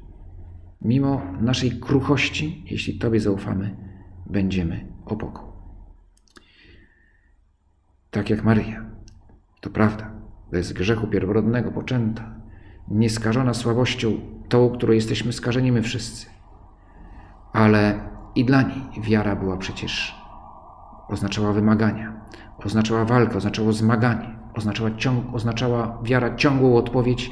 mimo 0.82 1.22
naszej 1.42 1.72
kruchości, 1.72 2.66
jeśli 2.72 3.00
Tobie 3.00 3.20
zaufamy, 3.20 3.76
będziemy 4.26 4.88
opoką. 5.06 5.52
Tak 8.12 8.30
jak 8.30 8.44
Maryja. 8.44 8.86
To 9.62 9.70
prawda, 9.70 10.12
bez 10.52 10.74
grzechu 10.74 11.08
pierworodnego 11.08 11.72
poczęta, 11.72 12.36
nieskażona 12.88 13.54
słabością, 13.54 14.12
tą, 14.50 14.70
którą 14.70 14.94
jesteśmy 14.94 15.34
skażeni 15.34 15.72
my 15.72 15.82
wszyscy. 15.82 16.28
Ale 17.54 18.10
i 18.36 18.46
dla 18.46 18.62
niej 18.62 18.82
wiara 19.02 19.36
była 19.36 19.58
przecież, 19.58 20.16
oznaczała 21.08 21.54
wymagania, 21.54 22.22
oznaczała 22.66 23.06
walkę, 23.06 23.38
oznaczało 23.38 23.74
zmaganie, 23.74 24.43
oznaczała, 24.56 24.96
ciąg, 24.96 25.36
oznaczała 25.36 26.00
wiara 26.04 26.36
ciągłą 26.36 26.76
odpowiedź. 26.76 27.32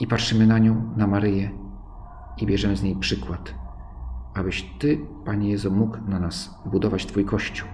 I 0.00 0.06
patrzymy 0.06 0.46
na 0.46 0.58
nią, 0.58 0.92
na 0.96 1.06
Maryję 1.06 1.50
i 2.36 2.46
bierzemy 2.46 2.76
z 2.76 2.82
niej 2.82 2.96
przykład, 2.96 3.54
abyś 4.34 4.62
Ty, 4.78 5.06
Panie 5.24 5.50
Jezu, 5.50 5.70
mógł 5.70 5.98
na 6.08 6.18
nas 6.18 6.62
budować 6.66 7.06
Twój 7.06 7.24
Kościół, 7.24 7.68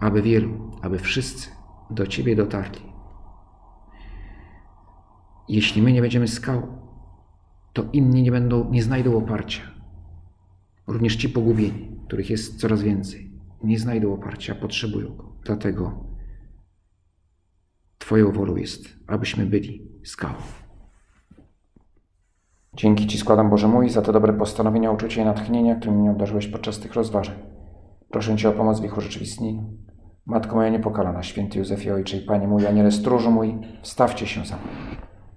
aby 0.00 0.22
wielu, 0.22 0.70
aby 0.82 0.98
wszyscy 0.98 1.50
do 1.90 2.06
Ciebie 2.06 2.36
dotarli. 2.36 2.80
Jeśli 5.48 5.82
my 5.82 5.92
nie 5.92 6.00
będziemy 6.00 6.28
skał, 6.28 6.62
to 7.72 7.84
inni 7.92 8.22
nie, 8.22 8.30
będą, 8.30 8.70
nie 8.70 8.82
znajdą 8.82 9.16
oparcia. 9.16 9.62
Również 10.86 11.16
ci 11.16 11.28
pogubieni, 11.28 12.00
których 12.06 12.30
jest 12.30 12.60
coraz 12.60 12.82
więcej, 12.82 13.30
nie 13.64 13.78
znajdą 13.78 14.14
oparcia, 14.14 14.54
potrzebują 14.54 15.16
go. 15.16 15.35
Dlatego 15.46 15.92
Twoją 17.98 18.32
wolą 18.32 18.56
jest, 18.56 18.84
abyśmy 19.06 19.46
byli 19.46 19.88
skałą. 20.04 20.34
Dzięki 22.74 23.06
Ci 23.06 23.18
składam, 23.18 23.50
Boże 23.50 23.68
mój, 23.68 23.90
za 23.90 24.02
te 24.02 24.12
dobre 24.12 24.32
postanowienia, 24.32 24.90
uczucie 24.90 25.22
i 25.22 25.24
natchnienia, 25.24 25.76
którymi 25.76 25.98
mnie 25.98 26.10
obdarzyłeś 26.10 26.46
podczas 26.46 26.78
tych 26.78 26.94
rozważań. 26.94 27.36
Proszę 28.10 28.36
Cię 28.36 28.48
o 28.48 28.52
pomoc 28.52 28.80
w 28.80 28.84
ich 28.84 28.96
urzeczywistnieniu. 28.96 29.62
Matko 30.26 30.56
moja 30.56 30.68
niepokalana, 30.68 31.22
święty 31.22 31.58
Józefie 31.58 31.90
Ojcze 31.90 32.16
i 32.16 32.26
Panie 32.26 32.48
mój, 32.48 32.66
aniele 32.66 32.92
stróżu 32.92 33.30
mój, 33.30 33.58
wstawcie 33.82 34.26
się 34.26 34.44
za 34.44 34.56
mną. 34.56 34.66